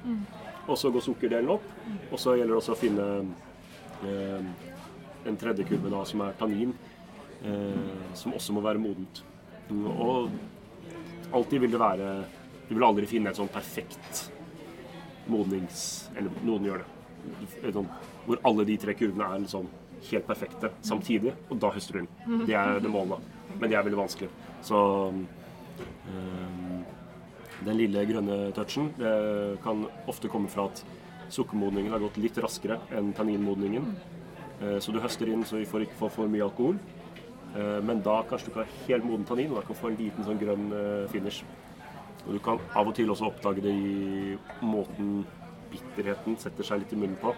Og 0.69 0.79
så 0.79 0.91
går 0.95 1.03
sukkerdelen 1.03 1.51
opp. 1.57 1.67
Og 2.13 2.19
så 2.21 2.37
gjelder 2.37 2.55
det 2.55 2.61
også 2.63 2.75
å 2.77 2.79
finne 2.79 3.07
eh, 4.07 4.45
den 5.25 5.37
tredje 5.41 5.67
kurven 5.69 5.91
da, 5.95 6.05
som 6.07 6.23
er 6.25 6.37
tannin, 6.39 6.75
eh, 7.43 8.15
som 8.15 8.35
også 8.37 8.55
må 8.55 8.63
være 8.63 8.79
modent. 8.83 9.23
Mm, 9.71 9.87
Og 9.91 10.31
alltid 11.33 11.61
vil 11.67 11.75
det 11.75 11.81
være 11.81 12.11
Du 12.71 12.77
vil 12.77 12.87
aldri 12.87 13.09
finne 13.11 13.33
et 13.33 13.39
sånn 13.39 13.51
perfekt 13.51 14.29
modnings... 15.31 16.09
Eller 16.15 16.31
noen 16.47 16.69
gjør 16.69 16.85
det. 16.85 16.89
Et 17.67 17.75
sånn, 17.75 17.89
hvor 18.29 18.39
alle 18.47 18.65
de 18.69 18.77
tre 18.81 18.95
kurvene 18.97 19.27
er 19.27 19.43
liksom 19.43 19.67
helt 20.07 20.27
perfekte 20.29 20.71
samtidig, 20.87 21.35
og 21.51 21.59
da 21.61 21.73
høster 21.75 21.99
du 21.99 22.05
den. 22.05 22.45
Det 22.47 22.55
er 22.57 22.79
det 22.81 22.93
målet. 22.93 23.27
Men 23.59 23.67
det 23.69 23.77
er 23.77 23.85
veldig 23.85 23.99
vanskelig. 23.99 24.31
Så 24.65 24.79
um, 25.11 25.27
den 27.67 27.77
lille 27.77 28.07
grønne 28.09 28.39
touchen 28.57 28.89
det 28.97 29.13
kan 29.67 29.85
ofte 30.09 30.31
komme 30.33 30.49
fra 30.49 30.69
at 30.71 30.81
sukkermodningen 31.31 31.93
har 31.93 32.01
gått 32.07 32.17
litt 32.23 32.39
raskere 32.43 32.79
enn 32.97 33.13
tanninmodningen. 33.15 33.91
Eh, 34.61 34.79
Så 34.83 34.93
du 34.93 34.99
høster 35.01 35.29
inn 35.31 35.45
så 35.47 35.61
vi 35.61 35.69
får 35.69 35.85
ikke 35.87 35.99
få 36.01 36.09
for 36.11 36.31
mye 36.33 36.43
alkohol. 36.47 36.79
Eh, 37.55 37.79
Men 37.87 38.01
da 38.03 38.23
kanskje 38.27 38.49
du 38.49 38.51
ikke 38.55 38.65
har 38.65 38.73
helt 38.89 39.07
moden 39.07 39.27
tannin, 39.29 39.51
og 39.53 39.61
da 39.61 39.67
kan 39.67 39.77
du 39.77 39.81
få 39.83 39.91
en 39.93 40.01
liten 40.01 40.27
sånn 40.27 40.41
grønn 40.41 40.73
eh, 40.73 41.07
finish. 41.13 41.45
Og 42.27 42.35
du 42.37 42.41
kan 42.45 42.61
av 42.77 42.89
og 42.89 42.97
til 42.97 43.11
også 43.11 43.31
oppdage 43.31 43.65
det 43.65 43.73
i 43.75 44.37
måten 44.63 45.23
bitterheten 45.71 46.37
setter 46.41 46.67
seg 46.67 46.83
litt 46.83 46.93
i 46.95 46.99
munnen 46.99 47.19
på. 47.21 47.33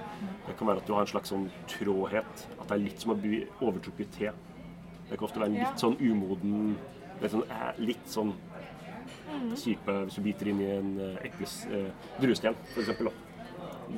Det 0.46 0.56
kan 0.58 0.70
være 0.70 0.82
at 0.82 0.88
du 0.88 0.94
har 0.96 1.04
en 1.04 1.12
slags 1.12 1.32
sånn 1.32 1.48
trådhet. 1.70 2.46
At 2.58 2.66
det 2.66 2.76
er 2.76 2.84
litt 2.86 3.04
som 3.04 3.14
å 3.14 3.18
bli 3.20 3.42
overtrukket 3.60 4.16
te. 4.16 4.32
Det 5.10 5.18
kan 5.18 5.28
ofte 5.28 5.42
være 5.42 5.52
en 5.52 5.60
litt 5.60 5.86
sånn 5.86 5.98
umoden 6.00 6.74
Litt 7.22 7.30
sånn, 7.30 7.44
eh, 7.54 7.76
litt 7.78 8.08
sånn 8.10 8.30
kjipe 9.54 9.94
hvis 10.08 10.16
du 10.18 10.24
biter 10.24 10.48
inn 10.50 10.62
i 10.62 10.70
en 10.74 10.88
ekles 11.22 11.52
eh, 11.70 12.08
druesten, 12.18 12.56
f.eks. 12.72 12.88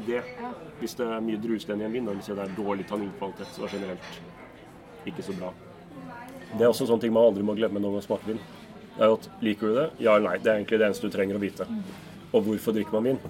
Det, 0.05 0.19
hvis 0.81 0.97
det 0.99 1.07
er 1.07 1.23
mye 1.25 1.41
druesten 1.41 1.81
i 1.81 1.87
en 1.87 1.95
vin, 1.95 2.11
si 2.21 2.35
det 2.37 2.45
er 2.45 2.53
dårlig 2.59 2.85
tanninkvalitet, 2.91 3.49
så 3.55 3.65
er 3.65 3.73
det 3.73 3.79
generelt 3.79 5.09
ikke 5.09 5.25
så 5.25 5.37
bra. 5.39 5.55
Det 6.55 6.67
er 6.67 6.69
også 6.69 6.85
en 6.85 6.93
sånn 6.93 7.03
ting 7.07 7.15
man 7.15 7.31
aldri 7.31 7.47
må 7.47 7.57
glemme 7.57 7.81
når 7.81 7.97
man 7.97 8.05
smaker 8.05 8.35
vin. 8.35 8.43
At 9.03 9.31
Liker 9.43 9.71
du 9.71 9.79
det? 9.79 9.89
Ja 10.05 10.17
eller 10.17 10.31
nei. 10.31 10.39
Det 10.43 10.51
er 10.51 10.61
egentlig 10.61 10.79
det 10.79 10.89
eneste 10.89 11.09
du 11.09 11.15
trenger 11.15 11.39
å 11.39 11.43
vite. 11.43 11.67
Og 12.35 12.47
hvorfor 12.47 12.75
drikker 12.77 12.95
man 12.95 13.09
vin? 13.11 13.21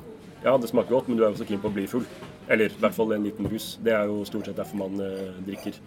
Ja, 0.45 0.57
det 0.61 0.69
smaker 0.69 0.99
godt, 0.99 1.09
men 1.09 1.17
du 1.17 1.25
er 1.25 1.33
jo 1.33 1.41
så 1.41 1.47
keen 1.49 1.61
på 1.63 1.71
å 1.71 1.75
bli 1.75 1.87
full. 1.89 2.05
Eller 2.53 2.73
i 2.73 2.81
hvert 2.81 2.97
fall 2.97 3.15
en 3.17 3.25
liten 3.25 3.49
rus. 3.49 3.75
Det 3.85 3.95
er 3.97 4.11
jo 4.11 4.25
stort 4.29 4.51
sett 4.51 4.59
derfor 4.59 4.83
man 4.83 5.01
eh, 5.01 5.39
drikker. 5.47 5.79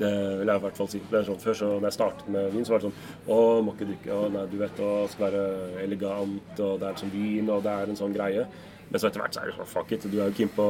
Det 0.00 0.10
vil 0.40 0.48
jeg 0.48 0.58
i 0.58 0.64
hvert 0.64 0.78
fall 0.80 0.88
si. 0.90 1.00
Det 1.10 1.18
er 1.18 1.28
sånn, 1.28 1.38
før 1.42 1.58
så 1.58 1.68
når 1.74 1.86
jeg 1.90 1.96
startet 1.98 2.32
med 2.34 2.48
vin, 2.54 2.64
så 2.66 2.74
var 2.74 2.82
det 2.82 2.88
sånn 2.88 3.34
Å, 3.34 3.38
må 3.62 3.74
ikke 3.76 3.90
drikke. 3.92 4.16
Å, 4.16 4.30
nei, 4.32 4.46
du 4.50 4.56
vet, 4.62 4.82
å, 4.82 4.90
skal 5.12 5.26
være 5.28 5.44
elegant, 5.84 6.52
og 6.56 6.80
det 6.80 6.88
er 6.88 6.96
liksom 6.96 7.12
vin, 7.14 7.52
og 7.52 7.62
det 7.66 7.76
er 7.76 7.92
en 7.92 8.00
sånn 8.00 8.16
greie. 8.16 8.48
Men 8.90 9.02
så 9.02 9.10
etter 9.10 9.22
hvert 9.22 9.36
så 9.36 9.44
er 9.44 9.52
det 9.52 9.58
sånn 9.60 9.70
fuck 9.70 9.94
it. 9.94 10.08
Du 10.10 10.18
er 10.18 10.32
jo 10.32 10.38
keen 10.40 10.50
på, 10.56 10.66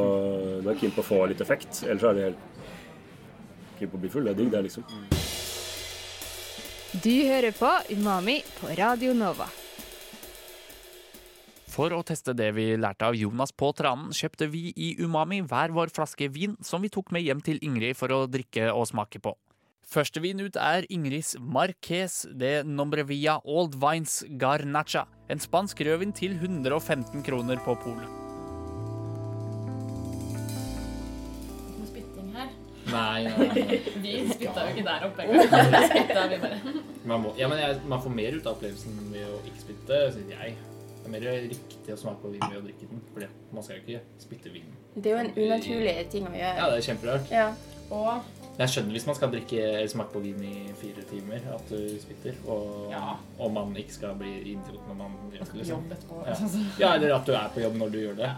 på 0.67 1.05
å 1.05 1.07
få 1.07 1.23
litt 1.31 1.41
effekt. 1.41 1.85
Ellers 1.87 2.05
er 2.11 2.19
det 2.19 2.29
helt 2.29 2.45
keen 3.79 3.95
på 3.95 3.97
å 3.97 4.05
bli 4.05 4.13
full. 4.13 4.29
Det 4.29 4.35
er 4.35 4.43
digg, 4.43 4.53
det, 4.53 4.67
liksom. 4.69 5.20
Du 6.91 7.13
hører 7.23 7.55
på 7.55 7.69
Umami 7.95 8.41
på 8.59 8.73
Radio 8.75 9.13
Nova. 9.15 9.45
For 11.71 11.95
å 11.95 12.01
teste 12.03 12.33
det 12.35 12.49
vi 12.57 12.65
lærte 12.75 13.07
av 13.07 13.15
Jonas 13.15 13.53
på 13.55 13.69
tranen, 13.79 14.09
kjøpte 14.11 14.49
vi 14.51 14.73
i 14.75 14.89
Umami 14.99 15.39
hver 15.47 15.71
vår 15.71 15.93
flaske 15.95 16.27
vin 16.35 16.57
som 16.67 16.83
vi 16.83 16.91
tok 16.91 17.13
med 17.15 17.23
hjem 17.23 17.45
til 17.47 17.63
Ingrid 17.63 17.95
for 17.95 18.11
å 18.11 18.25
drikke 18.27 18.73
og 18.75 18.89
smake 18.91 19.23
på. 19.23 19.37
Første 19.87 20.19
vin 20.25 20.43
ut 20.43 20.59
er 20.59 20.89
Ingrids 20.91 21.37
Marques 21.39 22.25
de 22.35 22.57
Nombrevilla 22.67 23.39
Old 23.47 23.79
Vines 23.79 24.25
Garnacha. 24.43 25.07
En 25.31 25.39
spansk 25.39 25.87
rødvin 25.87 26.11
til 26.11 26.35
115 26.43 27.23
kroner 27.23 27.63
på 27.63 27.79
polet. 27.87 28.30
Her. 32.95 33.29
Nei, 33.29 33.51
nei. 33.55 33.79
Vi 34.05 34.15
spytta 34.33 34.65
jo 34.67 34.75
ikke 34.75 34.87
der 34.89 35.07
oppe 35.09 35.25
engang. 35.27 35.55
Vi 35.75 35.87
spytta, 35.93 36.27
vi 36.33 36.41
bare. 36.43 36.59
man, 37.05 37.23
må, 37.25 37.33
ja, 37.39 37.49
men 37.49 37.59
jeg, 37.63 37.79
man 37.91 38.03
får 38.05 38.15
mer 38.17 38.37
ut 38.39 38.47
av 38.47 38.57
opplevelsen 38.59 38.99
ved 39.15 39.25
å 39.31 39.39
ikke 39.51 39.63
spytte, 39.67 40.01
syns 40.17 40.35
jeg. 40.35 40.57
Det 41.01 41.09
er 41.09 41.15
mer 41.15 41.25
riktig 41.51 41.95
å 41.95 41.97
smake 41.99 42.21
på 42.23 42.31
vin 42.35 42.43
ved 42.45 42.59
å 42.61 42.65
drikke 42.67 42.91
den, 42.91 43.01
for 43.15 43.25
man 43.57 43.65
skal 43.67 43.79
jo 43.79 43.83
ikke 43.87 44.03
spytte 44.27 44.53
vin. 44.53 44.69
Det 44.95 45.11
er 45.11 45.17
jo 45.17 45.23
en 45.25 45.33
unaturlig 45.47 45.95
ting 46.13 46.27
å 46.29 46.35
gjøre. 46.35 46.57
Ja, 46.61 46.69
det 46.71 46.77
er 46.83 46.87
kjemperart. 46.91 47.33
Ja. 47.33 47.49
Og 47.91 48.37
Jeg 48.61 48.69
skjønner 48.75 48.93
hvis 48.93 49.07
man 49.09 49.17
skal 49.17 49.31
drikke 49.33 49.61
eller 49.65 49.89
smake 49.89 50.13
på 50.13 50.21
vin 50.21 50.43
i 50.45 50.55
fire 50.77 51.03
timer, 51.09 51.41
at 51.55 51.71
du 51.73 51.79
spytter, 52.03 52.37
og 52.53 52.91
Ja. 52.93 53.15
og 53.41 53.53
man 53.57 53.73
ikke 53.81 53.95
skal 53.97 54.15
bli 54.21 54.35
idiot 54.53 54.83
når 54.91 54.99
man 54.99 55.15
gjør 55.33 55.47
det. 55.47 55.55
Liksom. 55.63 55.73
jobb 55.73 55.95
etterpå. 55.97 56.19
Ja. 56.27 56.35
altså. 56.37 56.65
Ja, 56.83 56.91
eller 56.99 57.15
at 57.17 57.27
du 57.27 57.33
er 57.33 57.49
på 57.55 57.63
jobb 57.65 57.79
når 57.81 57.95
du 57.95 57.99
gjør 58.03 58.17
det. 58.21 58.31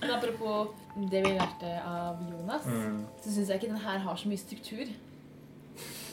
Men 0.00 0.10
apropos 0.16 0.68
det 1.10 1.20
vi 1.26 1.32
lærte 1.36 1.70
av 1.86 2.16
Jonas, 2.30 2.64
Mm. 2.66 3.04
så 3.22 3.30
syns 3.34 3.48
jeg 3.48 3.60
ikke 3.60 3.72
den 3.72 3.82
her 3.84 3.98
har 3.98 4.16
så 4.16 4.28
mye 4.28 4.38
struktur. 4.38 4.86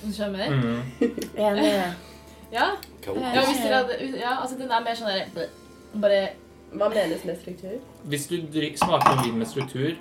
Om 0.04 0.10
du 0.12 0.14
skjønner? 0.14 0.50
Mm. 0.50 0.82
Enig. 1.48 1.72
Ja. 2.48 2.70
ja, 3.04 3.42
hvis 3.44 3.58
dere 3.60 3.76
hadde, 3.82 3.96
ja, 4.22 4.38
altså 4.42 4.56
den 4.56 4.70
er 4.72 4.80
mer 4.80 4.96
sånn 4.96 5.10
der 5.12 5.50
Bare 6.00 6.20
Hva 6.72 6.88
menes 6.94 7.26
med 7.28 7.36
struktur? 7.42 7.74
Hvis 8.08 8.28
du 8.32 8.38
smaker 8.80 9.18
en 9.18 9.24
vin 9.26 9.36
med 9.42 9.50
struktur 9.52 9.98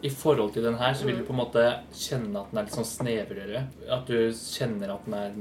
i 0.00 0.08
forhold 0.08 0.54
til 0.54 0.64
den 0.64 0.78
her, 0.80 0.94
så 0.96 1.04
vil 1.04 1.18
du 1.18 1.24
på 1.28 1.34
en 1.34 1.40
måte 1.42 1.62
kjenne 1.92 2.40
at 2.40 2.48
den 2.52 2.58
er 2.62 2.64
litt 2.64 2.78
sånn 2.78 2.88
snevrere. 2.88 3.62
At 3.92 4.08
du 4.08 4.32
kjenner 4.32 4.92
at 4.94 5.04
den 5.04 5.14
er 5.20 5.36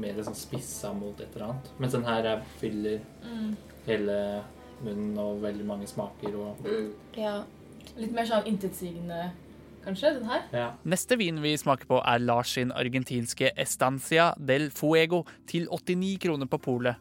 mer 0.00 0.22
sånn 0.24 0.36
spissa 0.36 0.92
mot 0.96 1.20
et 1.20 1.28
eller 1.36 1.46
annet. 1.50 1.70
Mens 1.80 1.92
den 1.96 2.04
her 2.08 2.28
er, 2.32 2.42
fyller 2.60 2.98
mm, 3.24 3.54
hele 3.86 4.18
munnen 4.84 5.16
og 5.18 5.40
veldig 5.42 5.64
mange 5.66 5.86
smaker 5.88 6.34
og 6.36 6.66
Ja. 7.16 7.44
litt 7.96 8.12
mer 8.12 8.24
sånn 8.26 8.44
intetsigende, 8.46 9.30
kanskje, 9.84 10.14
den 10.18 10.24
her. 10.28 10.42
Ja. 10.52 10.72
Neste 10.84 11.16
vin 11.16 11.40
vi 11.40 11.56
smaker 11.56 11.86
på, 11.86 12.02
er 12.04 12.18
Lars 12.18 12.52
sin 12.54 12.70
argentinske 12.72 13.52
Estancia 13.56 14.34
del 14.38 14.70
Fuego 14.70 15.24
til 15.46 15.66
89 15.70 16.18
kroner 16.18 16.46
på 16.46 16.58
polet. 16.60 16.96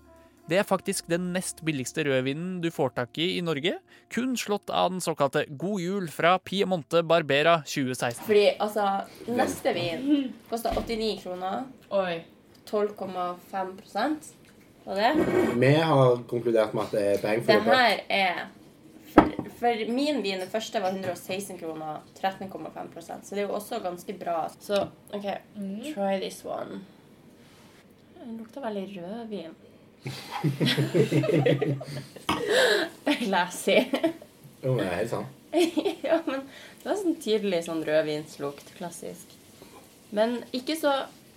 Det 0.47 0.59
er 0.59 0.63
faktisk 0.63 1.07
den 1.09 1.31
nest 1.33 1.63
billigste 1.65 2.03
rødvinen 2.05 2.61
du 2.61 2.69
får 2.69 2.91
tak 2.93 3.17
i 3.17 3.37
i 3.39 3.41
Norge, 3.41 3.79
kun 4.13 4.35
slått 4.37 4.69
av 4.69 4.91
den 4.91 4.99
såkalte 5.01 5.47
God 5.57 5.81
jul 5.81 6.07
fra 6.07 6.37
Piemonte 6.37 7.01
Barbera 7.01 7.63
2016. 7.65 8.21
Fordi 8.27 8.51
altså, 8.59 9.07
neste 9.27 9.73
vin 9.73 10.33
koster 10.47 10.69
89 10.77 11.23
kroner. 11.23 11.65
Oi. 11.91 12.21
12,5 12.69 14.31
det. 14.93 15.13
Vi 15.57 15.71
har 15.75 16.19
konkludert 16.29 16.73
med 16.77 16.83
at 16.83 16.91
det 16.91 17.01
er 17.15 17.21
bang 17.23 17.41
for 17.41 17.51
Det 17.51 17.59
the 17.59 17.65
buck. 17.65 17.75
her 17.75 17.99
er 18.09 18.35
for, 19.15 19.31
for 19.59 19.73
min 19.95 20.19
vin, 20.21 20.39
den 20.39 20.47
første 20.51 20.81
var 20.83 20.89
116 20.93 21.57
kroner, 21.57 21.97
13,5% 22.19 23.23
Så 23.23 23.35
det 23.35 23.41
er 23.43 23.47
jo 23.47 23.53
også 23.55 23.79
ganske 23.81 24.13
bra. 24.19 24.49
Så 24.59 24.83
OK, 25.13 25.25
try 25.93 26.19
this 26.21 26.45
one. 26.45 26.79
Den 28.19 28.37
lukter 28.37 28.61
veldig 28.61 29.01
rødvin. 29.01 29.51
Classy. 33.25 33.79
Jo, 34.63 34.75
det 34.77 34.85
er 34.85 34.95
helt 34.99 35.09
sant. 35.09 35.27
ja, 36.03 36.19
men 36.27 36.41
det 36.81 36.89
var 36.89 36.97
sånn 36.99 37.15
tydelig 37.23 37.61
sånn 37.67 37.83
rødvinslukt. 37.87 38.73
Klassisk. 38.77 39.27
Men 40.15 40.29
ikke 40.55 40.75
så 40.79 40.91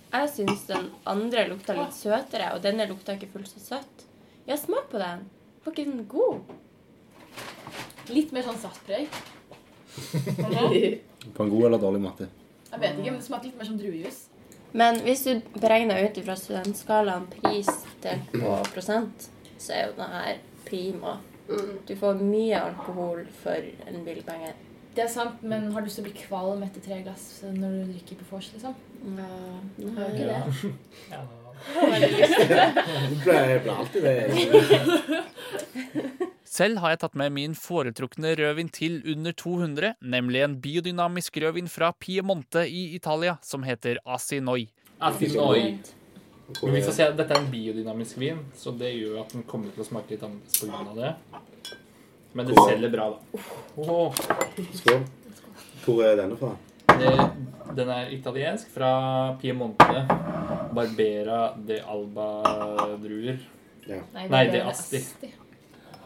Jeg 0.09 0.29
syns 0.33 0.63
den 0.65 0.87
andre 1.09 1.43
lukta 1.51 1.75
litt 1.77 1.93
søtere, 1.93 2.47
og 2.55 2.63
denne 2.63 2.87
lukta 2.89 3.13
ikke 3.13 3.29
fullt 3.33 3.51
så 3.51 3.61
søtt. 3.61 4.05
Ja, 4.49 4.57
smak 4.57 4.89
på 4.89 4.97
den. 5.01 5.27
Var 5.63 5.75
ikke 5.75 5.85
den 5.85 6.07
god? 6.09 6.49
Litt 8.09 8.33
mer 8.33 8.47
sånn 8.47 8.57
saftpreg. 8.57 9.05
På 11.35 11.43
en 11.43 11.51
god 11.51 11.65
eller 11.67 11.81
dårlig 11.81 12.01
måte. 12.01 12.29
Jeg 12.71 12.81
vet 12.81 12.97
ikke, 12.97 13.11
men 13.11 13.19
det 13.19 13.27
smaker 13.27 13.49
litt 13.49 13.59
mer 13.59 13.69
som 13.69 13.77
druejus. 13.77 14.19
Men 14.71 14.99
hvis 15.05 15.23
du 15.25 15.59
beregner 15.59 16.01
ut 16.05 16.17
ifra 16.21 16.35
studentskalaen 16.37 17.25
pris 17.33 17.69
delt 18.01 18.33
på 18.33 18.55
prosent, 18.73 19.29
så 19.57 19.73
er 19.75 19.87
jo 19.87 19.95
denne 19.97 20.23
her 20.25 20.41
prima. 20.65 21.17
Du 21.85 21.95
får 21.97 22.21
mye 22.21 22.57
alkohol 22.61 23.23
for 23.41 23.69
en 23.89 24.03
billig 24.05 24.25
penge. 24.27 24.53
Det 24.95 25.03
er 25.05 25.11
sant, 25.11 25.43
men 25.45 25.71
har 25.73 25.83
du 25.83 25.87
lyst 25.87 25.99
til 25.99 26.05
å 26.05 26.09
bli 26.09 26.15
kvalm 26.17 26.63
etter 26.65 26.81
tre 26.83 27.01
glass 27.05 27.43
når 27.45 27.75
du 27.75 27.91
drikker 27.93 28.21
på 28.21 28.29
vors, 28.31 28.49
liksom? 28.55 28.73
Ja, 29.09 29.27
nå 29.79 29.91
har 29.95 30.01
Har 30.09 30.09
jeg 30.09 30.15
ikke 30.15 30.25
det. 30.27 30.41
Ja. 31.13 31.21
Jeg 33.19 33.61
ble, 33.63 33.73
alltid 33.75 34.01
det. 34.03 34.15
Selv 36.49 36.81
har 36.81 36.95
jeg 36.95 36.99
tatt 37.03 37.15
med 37.19 37.33
min 37.35 37.53
foretrukne 37.55 38.31
rødvin 38.39 38.71
til 38.73 38.97
under 39.13 39.35
200, 39.37 39.93
nemlig 40.01 40.41
en 40.43 40.55
biodynamisk 40.63 41.37
rødvin 41.43 41.69
fra 41.69 41.91
Piemonte 41.93 42.63
i 42.65 42.95
Italia 42.97 43.37
som 43.45 43.63
heter 43.67 43.99
Asinoi. 44.07 44.65
Asinoi. 44.99 45.77
Men 46.63 46.73
vi 46.73 46.81
får 46.81 46.95
se, 46.97 47.05
Dette 47.13 47.35
er 47.35 47.43
en 47.43 47.51
biodynamisk 47.51 48.17
vin, 48.19 48.41
så 48.57 48.73
det 48.75 48.89
gjør 48.95 49.21
at 49.21 49.35
den 49.35 49.45
kommer 49.47 49.69
til 49.75 49.85
å 49.85 49.87
smake 49.91 50.15
litt 50.15 50.25
annerledes 50.25 50.57
pga. 50.63 50.95
det. 50.97 51.78
Men 52.33 52.45
det 52.45 52.55
selger 52.55 52.91
bra, 52.93 53.09
da. 53.09 53.19
Skål. 54.77 55.05
Hvor 55.85 56.03
er 56.05 56.17
denne 56.19 56.37
fra? 56.37 56.51
Det, 56.99 57.13
den 57.77 57.91
er 57.93 58.11
italiensk, 58.13 58.69
fra 58.73 58.91
Piemonte. 59.41 60.03
Barbera 60.75 61.53
de 61.65 61.79
Alba-druer. 61.81 63.39
Nei, 63.89 64.45
det 64.51 64.61
er 64.61 64.69
Asti. 64.69 65.01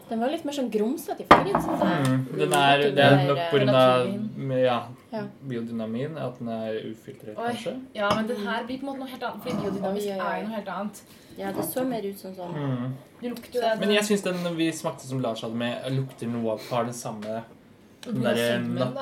Den 0.08 0.20
var 0.20 0.32
litt 0.32 0.44
mer 0.44 0.56
sånn 0.56 0.68
grumsete 0.72 1.24
i 1.24 1.28
fargen, 1.28 1.54
jeg. 1.54 2.08
Mm, 2.08 2.24
den 2.36 2.54
er, 2.58 2.82
det 2.92 3.04
er 3.04 3.22
nok 3.28 3.40
pga. 3.52 3.64
naturvin. 3.68 4.52
Ja, 4.60 4.78
Ja. 5.14 5.22
biodynamin, 5.48 6.16
at 6.18 6.38
den 6.38 6.48
er 6.48 6.78
ufiltrert, 6.90 7.38
Oi. 7.38 7.48
kanskje. 7.52 7.74
Ja, 7.94 8.08
men 8.14 8.26
den 8.26 8.36
her 8.46 8.64
blir 8.66 8.78
på 8.80 8.86
en 8.86 8.90
måte 8.92 8.98
noe 9.04 9.08
helt 9.14 9.22
annet. 9.22 9.42
Fordi 9.42 9.56
biodynamisk 9.62 10.06
Oi, 10.06 10.10
ja, 10.10 10.16
ja. 10.16 10.30
er 10.30 10.40
jo 10.42 10.48
noe 10.48 10.56
helt 10.56 10.68
annet. 10.76 11.02
Ja, 11.38 11.52
det 11.52 11.64
så 11.70 11.84
mer 11.88 12.02
ut 12.10 12.18
som 12.18 12.34
sånn 12.34 12.54
Mm. 12.54 12.92
Det 13.20 13.30
lukter 13.30 13.54
jo 13.54 13.60
det. 13.60 13.74
Men 13.80 13.90
jeg 13.94 14.04
syns 14.04 14.22
den 14.22 14.56
vi 14.56 14.70
smakte 14.72 15.06
som 15.08 15.20
Lars 15.20 15.40
hadde 15.42 15.54
med, 15.56 15.92
lukter 15.92 16.26
noe 16.28 16.52
av 16.52 16.60
Har 16.70 16.84
den 16.84 16.92
samme 16.94 17.42
den 18.04 18.20
derre 18.22 18.58
nat- 18.60 18.94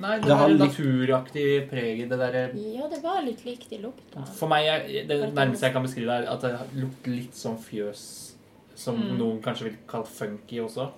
Nei, 0.00 0.18
det 0.18 0.26
Det 0.26 0.36
har 0.36 0.48
der 0.48 0.58
naturaktige 0.58 1.68
preget. 1.70 2.08
Det 2.08 2.18
derre 2.18 2.50
Ja, 2.74 2.88
det 2.88 3.02
var 3.02 3.22
litt 3.22 3.44
likt 3.44 3.72
i 3.72 3.78
lukta. 3.78 4.24
For 4.34 4.48
meg 4.48 4.64
jeg, 4.66 5.06
det 5.08 5.32
nærmeste 5.34 5.60
jeg 5.62 5.72
kan 5.72 5.82
beskrive 5.84 6.06
det, 6.06 6.26
er 6.26 6.32
at 6.32 6.40
det 6.40 6.58
lukter 6.82 7.10
litt 7.14 7.34
som 7.36 7.56
fjøs. 7.56 8.32
Som 8.74 8.96
Mm. 8.96 9.18
noen 9.18 9.40
kanskje 9.42 9.64
vil 9.64 9.76
kalle 9.86 10.06
funky 10.06 10.58
også. 10.58 10.90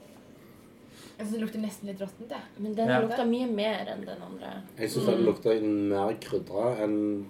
Jeg 1.18 1.26
synes 1.26 1.32
det 1.32 1.40
lukter 1.44 1.60
nesten 1.62 1.86
litt 1.88 2.00
råttent, 2.00 2.30
Ja. 2.30 2.40
Men 2.58 2.74
den 2.74 2.88
Ja. 2.88 3.00
lukta 3.00 3.24
mye 3.24 3.46
mer 3.46 3.86
enn 3.92 4.04
den 4.04 4.22
andre. 4.22 4.62
Jeg 4.78 4.90
syns 4.90 5.06
den 5.06 5.24
lukter 5.24 5.60
mer 5.62 6.14
krydra 6.20 6.76
enn 6.82 7.26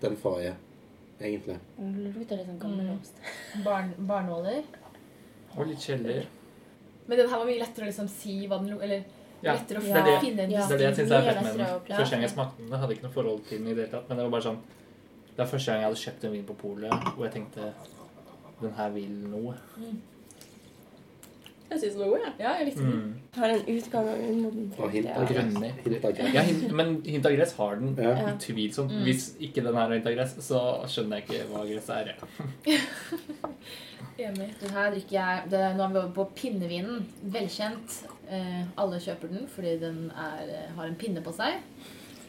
den 0.00 0.16
forrige, 0.16 0.54
egentlig. 1.20 1.58
Den 1.78 2.12
lukter 2.12 2.36
litt 2.36 2.46
sånn 2.46 2.58
gammelost. 2.58 3.14
Barn, 3.64 3.94
barnåler. 3.98 4.62
Og 5.56 5.66
litt 5.66 5.78
kjeller. 5.78 6.24
Men 7.06 7.18
den 7.18 7.28
her 7.28 7.38
var 7.38 7.46
mye 7.46 7.58
lettere 7.60 7.84
å 7.84 7.88
liksom 7.90 8.08
si 8.08 8.46
hva 8.48 8.58
den 8.58 8.70
lukter 8.70 8.84
Eller 8.84 9.04
Ja, 9.42 9.54
lettere 9.54 9.78
å 9.78 9.82
det 9.82 10.04
det- 10.04 10.20
finne 10.22 10.40
en 10.44 10.50
Ja. 10.50 10.66
Det 10.66 10.74
er 10.74 10.78
det 10.78 10.96
jeg 10.96 11.06
syns 11.06 11.10
er 11.12 11.32
fett 11.32 11.42
med 11.42 11.56
den. 11.58 11.96
Første 11.96 12.10
gang 12.10 12.20
jeg 12.22 12.30
smakte 12.30 12.58
den, 12.58 12.78
hadde 12.78 12.92
ikke 12.94 13.02
noe 13.02 13.12
forhold 13.12 13.44
til 13.48 13.58
den 13.58 13.66
i 13.68 13.74
det 13.74 13.88
hele 13.88 13.90
tatt. 13.98 14.08
Men 14.08 14.16
det 14.18 14.24
var 14.24 14.30
bare 14.30 14.42
sånn 14.52 14.58
Det 15.34 15.40
er 15.40 15.46
første 15.46 15.66
gang 15.72 15.80
jeg 15.80 15.88
hadde 15.88 16.04
kjøpt 16.04 16.24
en 16.24 16.32
vin 16.32 16.44
på 16.44 16.54
polet, 16.58 16.92
og 16.92 17.22
jeg 17.24 17.32
tenkte 17.32 17.72
Den 18.60 18.72
her 18.72 18.90
vil 18.90 19.08
noe. 19.10 19.54
Jeg 21.72 21.80
syns 21.80 21.94
noe, 21.96 22.18
jeg. 22.20 22.32
Ja, 22.42 22.50
jeg 22.58 22.66
likte 22.68 22.84
den. 22.84 22.96
Mm. 22.98 23.12
Har 23.38 23.52
en 23.54 23.62
utgang 23.72 24.08
av 24.12 24.24
umoden 24.28 24.66
Og 24.76 24.90
hint 24.92 25.08
av 25.08 25.28
gress. 25.30 25.54
Gress. 25.86 26.18
Ja, 26.34 26.42
hint, 26.48 26.66
men 26.76 26.90
hint 27.06 27.28
av 27.28 27.36
gress 27.36 27.54
har 27.56 27.78
den. 27.80 27.94
Ja. 27.96 28.12
Utvilsomt. 28.34 28.92
Mm. 28.92 29.06
Hvis 29.06 29.30
ikke 29.40 29.64
den 29.64 29.78
her 29.78 29.86
har 29.86 29.96
hint 29.96 30.10
av 30.10 30.18
gress, 30.18 30.36
så 30.44 30.60
skjønner 30.92 31.22
jeg 31.22 31.28
ikke 31.28 31.48
hva 31.54 31.64
gress 31.70 31.88
er. 31.96 32.12
Enig. 34.22 34.50
Den 34.60 34.74
her 34.76 34.92
drikker 34.92 35.16
jeg 35.16 35.50
det, 35.50 35.62
Nå 35.78 35.86
er 35.86 35.94
vi 35.94 36.00
over 36.02 36.12
på 36.18 36.28
pinnevinen. 36.36 37.06
Velkjent. 37.34 38.02
Eh, 38.28 38.62
alle 38.80 39.00
kjøper 39.02 39.32
den 39.32 39.48
fordi 39.50 39.78
den 39.80 40.04
er, 40.12 40.44
eh, 40.52 40.70
har 40.76 40.86
en 40.90 40.98
pinne 41.00 41.24
på 41.24 41.32
seg. 41.36 41.62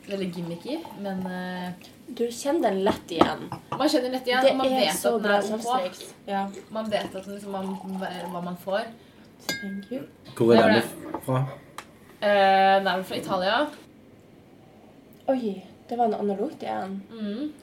Veldig 0.07 0.29
gimmicky, 0.35 0.79
men 0.99 1.21
eh, 1.27 1.89
Du 2.07 2.25
kjenner 2.27 2.69
den 2.69 2.81
lett 2.83 3.11
igjen. 3.15 3.45
man 3.71 3.87
kjenner 3.89 4.09
den 4.09 4.15
lett 4.17 4.27
igjen. 4.27 4.43
Det 4.43 4.51
og 4.51 4.57
man 4.57 4.73
vet 4.73 5.05
at 5.05 5.23
den 5.23 5.31
er 5.31 5.87
ok. 5.87 6.01
Ja. 6.27 6.41
Man 6.75 6.89
vet 6.91 7.15
at 7.15 7.25
den 7.25 7.35
liksom, 7.37 7.51
man, 7.51 7.77
hva 8.31 8.41
man 8.43 8.57
får. 8.59 8.89
Thank 9.47 9.91
you. 9.91 10.03
Hvor 10.37 10.53
er 10.55 10.77
er 10.77 10.81
fra? 11.25 11.43
Eh, 12.23 12.79
den 12.79 12.87
er 12.87 13.03
fra 13.03 13.17
Italia. 13.17 13.57
Oi, 15.27 15.63
det 15.89 15.97
var 15.97 16.09
en 16.09 16.19
analogt 16.19 16.63
igjen. 16.63 16.97
Mm. 17.11 17.53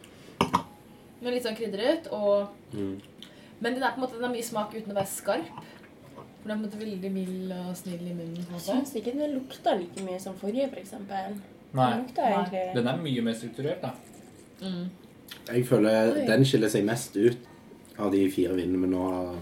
Med 1.21 1.35
litt 1.35 1.45
sånn 1.45 1.59
krydret. 1.59 2.09
Og... 2.13 2.49
Mm. 2.73 2.97
Men 3.61 3.77
den 3.77 3.85
er 3.85 3.93
på 3.93 4.01
en 4.01 4.07
måte 4.07 4.17
den 4.17 4.25
har 4.25 4.33
mye 4.33 4.47
smak 4.47 4.75
uten 4.77 4.95
å 4.95 4.97
være 4.97 5.13
skarp. 5.13 5.51
For 6.17 6.49
den 6.49 6.53
er 6.53 6.57
på 6.57 6.59
en 6.59 6.65
måte 6.65 6.81
veldig 6.81 7.13
mild 7.13 7.53
og 7.59 7.75
snill 7.77 8.07
i 8.07 8.15
munnen. 8.17 8.45
på 8.49 8.57
en 8.57 8.61
Jeg 8.61 8.67
syns 8.69 8.95
ikke 8.97 9.17
den 9.17 9.37
lukta 9.37 9.77
like 9.77 10.05
mye 10.07 10.21
som 10.23 10.37
forrige, 10.41 10.71
f.eks. 10.73 10.97
For 10.97 11.79
Nei. 11.79 11.91
lukta 12.01 12.27
egentlig 12.27 12.65
Den 12.75 12.89
er 12.91 13.05
mye 13.05 13.25
mer 13.29 13.37
strukturert, 13.39 13.85
da. 13.85 13.93
Mm. 14.61 14.89
Jeg 15.51 15.67
føler 15.69 16.15
Oi. 16.17 16.27
den 16.29 16.45
skiller 16.49 16.73
seg 16.73 16.85
mest 16.89 17.17
ut 17.17 17.49
av 18.01 18.11
de 18.13 18.25
fire 18.33 18.57
vinene 18.57 18.81
vi 18.81 18.91
nå 18.93 19.05
har 19.05 19.35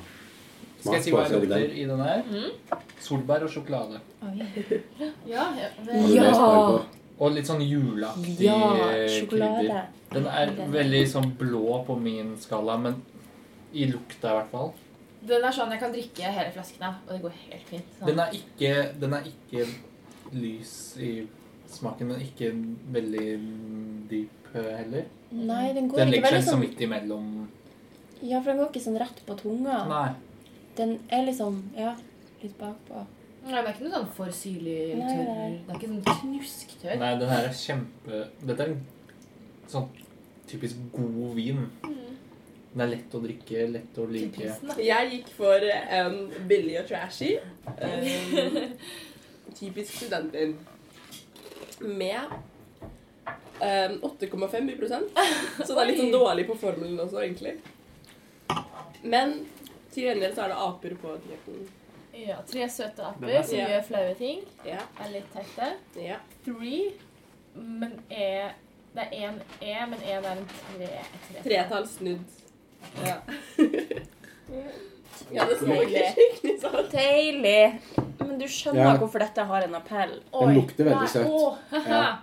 Skal 0.78 0.94
jeg 0.94 1.04
si 1.04 1.12
hva 1.14 1.24
jeg 1.26 1.40
det 1.42 1.48
den. 1.48 1.60
lukter 1.64 1.74
i 1.74 1.84
den 1.90 2.00
her? 2.06 2.82
Solbær 3.02 3.44
og 3.46 3.50
sjokolade. 3.50 4.00
Ja, 5.28 5.44
ja, 5.58 5.68
det, 5.84 6.34
smak 6.34 6.68
på? 6.70 6.80
Og 7.18 7.32
litt 7.34 7.48
sånn 7.48 7.62
juleaktig 7.66 8.44
Ja, 8.46 8.58
eh, 8.86 9.14
krydder. 9.30 9.88
Den 10.12 10.28
er 10.30 10.52
veldig 10.70 11.00
sånn 11.10 11.32
blå 11.40 11.80
på 11.86 11.96
min 11.98 12.36
skala, 12.40 12.76
men 12.78 13.00
i 13.74 13.88
lukta 13.90 14.30
i 14.30 14.36
hvert 14.38 14.52
fall. 14.52 14.70
den 15.28 15.44
er 15.44 15.52
sånn 15.52 15.72
jeg 15.74 15.80
kan 15.82 15.92
drikke 15.92 16.30
hele 16.32 16.52
flasken 16.54 16.84
av, 16.88 17.00
og 17.08 17.10
det 17.16 17.20
går 17.24 17.34
helt 17.48 17.66
fint. 17.72 17.88
Sånn. 17.98 18.06
Den 18.12 18.22
er 18.22 18.36
ikke, 18.38 18.70
den 19.02 19.16
er 19.18 19.26
ikke 19.32 19.66
lys 20.38 20.72
i 21.02 21.10
smaken, 21.68 22.12
men 22.12 22.22
ikke 22.22 22.52
veldig 22.94 23.26
dyp 24.08 24.54
eh, 24.54 24.70
heller. 24.78 25.10
Nei, 25.34 25.66
den 25.76 25.90
går 25.90 25.98
Den 26.04 26.14
ikke 26.14 26.22
veldig 26.22 26.30
seg 26.30 26.38
liksom 26.38 26.54
sånn 26.54 26.62
midt 26.64 26.80
imellom. 26.86 27.28
Ja, 28.22 28.38
for 28.40 28.52
den 28.52 28.62
går 28.62 28.70
ikke 28.72 28.84
sånn 28.86 28.98
rett 29.02 29.20
på 29.26 29.36
tunga. 29.42 29.82
Nei. 29.90 30.08
Den 30.78 30.98
er 31.10 31.24
liksom 31.26 31.62
Ja, 31.76 31.94
litt 32.42 32.58
bakpå. 32.58 33.04
Nei, 33.48 33.62
Det 33.62 33.68
er 33.68 33.72
ikke 33.72 33.86
noe 33.86 33.94
sånn 33.94 34.10
for 34.16 34.34
syrlig 34.34 34.78
tørr. 34.98 35.54
Det 35.66 35.72
er 35.72 35.78
ikke 35.78 35.92
sånn 35.92 36.20
knusktørr. 36.22 36.98
Nei, 37.00 37.12
den 37.20 37.32
her 37.32 37.46
er 37.48 37.56
kjempe 37.56 38.24
Dette 38.44 38.66
er 38.66 38.74
en 38.74 38.82
sånn 39.70 39.88
typisk 40.48 40.82
god 40.92 41.34
vin. 41.36 41.64
Den 41.82 42.84
er 42.84 42.90
lett 42.92 43.14
å 43.16 43.20
drikke, 43.24 43.64
lett 43.72 43.98
å 43.98 44.04
like. 44.08 44.50
Jeg 44.84 45.10
gikk 45.14 45.30
for 45.36 45.64
en 45.72 46.18
billig 46.50 46.76
og 46.82 46.90
trashy. 46.90 47.34
Um, 47.66 48.58
typisk 49.58 49.96
studentvin. 49.96 50.54
Med 51.80 52.36
um, 53.62 53.98
8,5 54.10 54.72
i 54.72 54.76
prosent. 54.78 55.20
Så 55.64 55.72
det 55.72 55.80
er 55.82 55.90
litt 55.90 56.02
sånn 56.02 56.14
dårlig 56.14 56.46
på 56.48 56.58
formelen 56.60 57.00
også, 57.02 57.22
egentlig. 57.24 57.56
Men 59.02 59.40
til 59.92 60.04
gjengjeld 60.08 60.34
så 60.36 60.44
er 60.44 60.48
det 60.54 60.58
aper 60.68 60.94
på 61.02 61.14
etiketten. 61.16 61.68
Ja, 62.18 62.36
tre 62.50 62.64
søte 62.68 63.04
aper 63.06 63.28
er 63.30 63.42
som 63.46 63.58
gjør 63.60 63.84
flaue 63.86 64.14
ting. 64.18 64.40
Ja. 64.66 64.80
Er 65.04 65.12
litt 65.12 65.28
teite. 65.34 65.68
ja. 66.02 66.16
Three, 66.44 66.92
men 67.54 67.98
er 68.10 68.54
Det 68.94 69.04
er 69.04 69.28
én 69.28 69.36
E, 69.62 69.74
men 69.86 69.98
én 70.00 70.24
er 70.24 70.30
en 70.32 70.46
tre. 70.48 70.88
tre. 71.28 71.42
Tretall 71.44 71.86
snudd. 71.86 72.24
Ja. 73.04 73.18
ja, 75.34 75.44
det 75.48 75.58
smaker 75.60 76.08
skikkelig 76.16 76.54
sånn. 76.62 76.88
Deilig. 76.92 77.80
Men 78.22 78.38
du 78.40 78.46
skjønner 78.50 78.84
Ja. 78.84 78.96
hvorfor 79.00 79.22
dette 79.22 79.44
har 79.50 79.62
en 79.66 79.74
appell. 79.78 80.16
Den 80.32 80.54
lukter 80.56 80.84
veldig 80.88 81.08
søtt. 81.12 81.28
Å, 81.28 81.56
Ja. 81.88 82.18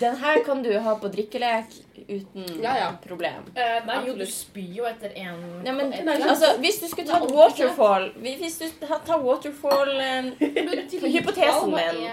Den 0.00 0.16
her 0.16 0.44
kan 0.44 0.62
du 0.62 0.70
ha 0.78 0.94
på 0.94 1.08
drikkelek 1.10 1.72
uten 2.08 2.44
Ja, 2.62 2.76
ja. 2.78 2.90
problem. 3.06 3.48
Eh, 3.54 3.80
nei, 3.86 3.96
jo, 4.06 4.14
du 4.14 4.26
spyr 4.26 4.76
jo 4.78 4.86
etter 4.86 5.10
én 5.18 5.40
Ja, 5.66 5.72
men 5.74 5.92
altså, 6.08 6.52
Hvis 6.62 6.78
du 6.80 6.86
skulle 6.88 7.08
tatt 7.10 7.30
waterfall 7.34 8.12
Hvis 8.22 8.58
du 8.58 8.68
tar 8.86 9.18
waterfall 9.22 9.92
eh, 10.00 10.30
Hypotesen 10.38 11.74
min 11.74 12.06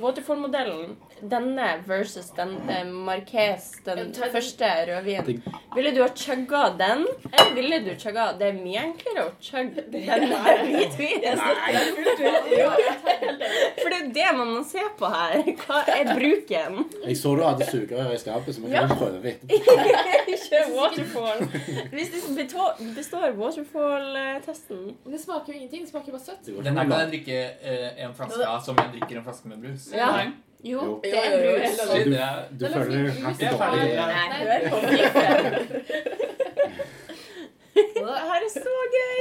Waterfall-modellen 0.00 0.96
Denne 1.20 1.68
versus 1.86 2.30
den 2.36 2.56
eh, 2.68 2.84
Marques 2.84 3.72
Den 3.84 4.12
tar 4.12 4.28
første 4.34 4.66
rødvinen. 4.88 5.42
Ville 5.74 5.92
du 5.94 6.02
ha 6.02 6.08
chugga 6.16 6.64
den 6.78 7.06
Eller 7.32 7.54
ville 7.54 7.78
du 7.84 7.92
chugga 8.00 8.32
Det 8.38 8.48
er 8.50 8.58
mye 8.58 8.82
enklere 8.88 9.28
å 9.28 9.30
chugge 9.40 9.84
denne 9.94 10.40
hvitvinen 10.66 11.38
For 13.84 13.90
det 13.92 13.98
er 13.98 14.08
det 14.14 14.28
man 14.36 14.50
må 14.54 14.62
se 14.66 14.80
på 14.98 15.08
her. 15.10 15.42
Hva 15.60 15.80
er 15.92 16.10
bruken? 16.16 16.78
Jeg 17.04 17.16
så 17.20 17.34
du 17.36 17.42
hadde 17.44 17.66
sugerør 17.68 18.12
i 18.14 18.18
skapet, 18.20 18.56
så 18.56 18.62
vi 18.62 18.70
kan 18.72 18.88
jo 18.88 18.96
prøve 18.98 19.32
etterpå. 19.32 19.74
Ikke 20.34 20.60
waterfall. 20.72 21.42
Hvis 21.92 22.12
det 22.14 22.22
består, 22.96 23.34
waterfall-testen. 23.38 24.82
Det 25.04 25.20
smaker 25.20 25.52
jo 25.52 25.58
ingenting. 25.58 25.84
Det 25.84 25.92
smaker 25.92 26.16
bare 26.16 26.24
søtt. 26.24 26.48
Den 26.48 26.78
her 26.80 26.88
kan 26.88 26.96
jeg 27.04 27.12
drikke 27.14 27.40
eh, 27.60 28.04
en 28.06 28.16
flaske 28.16 28.48
av 28.48 28.62
som 28.64 28.80
jeg 28.80 28.94
drikker 28.96 29.20
en 29.20 29.26
flaske 29.28 29.52
med 29.52 29.66
brus. 29.66 29.83
Ja. 29.92 30.10
Nei. 30.16 30.26
Jo, 30.64 30.80
Jo. 30.80 31.00
det 31.04 31.10
er 31.12 31.30
jo, 31.34 31.38
brus 31.60 31.76
Shit, 31.90 32.06
Du, 32.06 32.66
du 32.66 32.72
føler 32.72 33.10
Happy. 33.24 33.44
Ja. 33.44 34.06
Nei, 34.08 34.38
hør 34.40 34.60
på 34.70 34.76
Det 37.74 38.04
her 38.06 38.38
er 38.38 38.50
så 38.54 38.74
gøy 38.94 39.16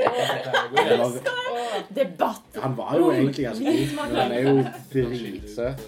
Det 1.90 1.98
Debatt 1.98 2.60
Han 2.64 2.78
var 2.78 2.96
jo 2.98 3.12
egentlig 3.12 3.46
ganske 3.48 3.66
god, 3.66 3.96
men 3.98 4.16
han 4.16 4.32
er 4.32 4.42
jo 4.48 4.54
dritsøt. 4.94 5.84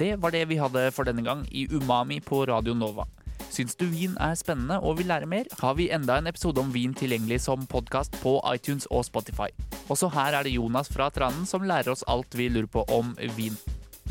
Det 0.00 0.12
var 0.22 0.30
det 0.30 0.44
vi 0.48 0.56
hadde 0.60 0.90
for 0.94 1.02
denne 1.08 1.24
gang 1.26 1.42
i 1.50 1.66
Umami 1.72 2.20
på 2.22 2.44
Radio 2.46 2.74
Nova. 2.78 3.04
Syns 3.50 3.74
du 3.74 3.88
vin 3.90 4.12
er 4.22 4.36
spennende 4.38 4.76
og 4.78 5.00
vil 5.00 5.08
lære 5.10 5.26
mer, 5.26 5.48
har 5.58 5.74
vi 5.74 5.88
enda 5.90 6.20
en 6.20 6.30
episode 6.30 6.62
om 6.62 6.70
vin 6.70 6.94
tilgjengelig 6.94 7.40
som 7.48 7.66
podkast 7.66 8.14
på 8.22 8.36
iTunes 8.52 8.86
og 8.94 9.02
Spotify. 9.08 9.50
Også 9.90 10.10
her 10.14 10.38
er 10.38 10.46
det 10.46 10.54
Jonas 10.54 10.90
fra 10.92 11.08
Tranen 11.10 11.48
som 11.50 11.66
lærer 11.66 11.90
oss 11.90 12.06
alt 12.06 12.36
vi 12.38 12.46
lurer 12.48 12.70
på 12.70 12.86
om 12.94 13.16
vin. 13.36 13.58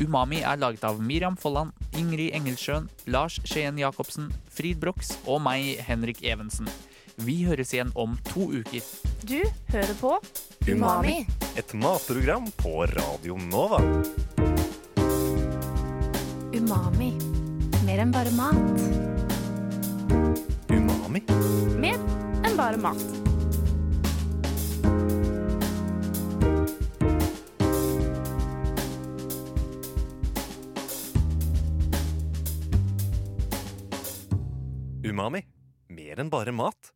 Umami 0.00 0.42
er 0.44 0.60
laget 0.60 0.84
av 0.84 1.00
Miriam 1.00 1.36
Folland, 1.40 1.72
Ingrid 1.96 2.34
Engelsjøen, 2.36 2.88
Lars 3.08 3.40
Skien 3.44 3.80
Jacobsen, 3.80 4.30
Frid 4.52 4.80
Brox 4.80 5.14
og 5.26 5.40
meg, 5.44 5.80
Henrik 5.88 6.22
Evensen. 6.24 6.68
Vi 7.20 7.42
høres 7.44 7.72
igjen 7.74 7.92
om 8.00 8.16
to 8.30 8.46
uker. 8.52 8.84
Du 9.24 9.40
hører 9.72 9.96
på 10.00 10.14
Umami. 10.68 11.24
Et 11.56 11.74
matprogram 11.76 12.48
på 12.60 12.84
Radio 12.92 13.36
Nova. 13.50 13.80
Umami. 16.56 17.12
Mer 17.84 18.04
enn 18.04 18.12
bare 18.14 18.32
mat. 18.36 19.29
Umami? 21.10 21.26
Mer 21.82 21.98
enn 22.46 22.54
bare 22.54 22.78
mat. 22.78 23.00
Umami. 35.02 35.42
Mer 35.90 36.22
enn 36.22 36.30
bare 36.30 36.54
mat. 36.54 36.94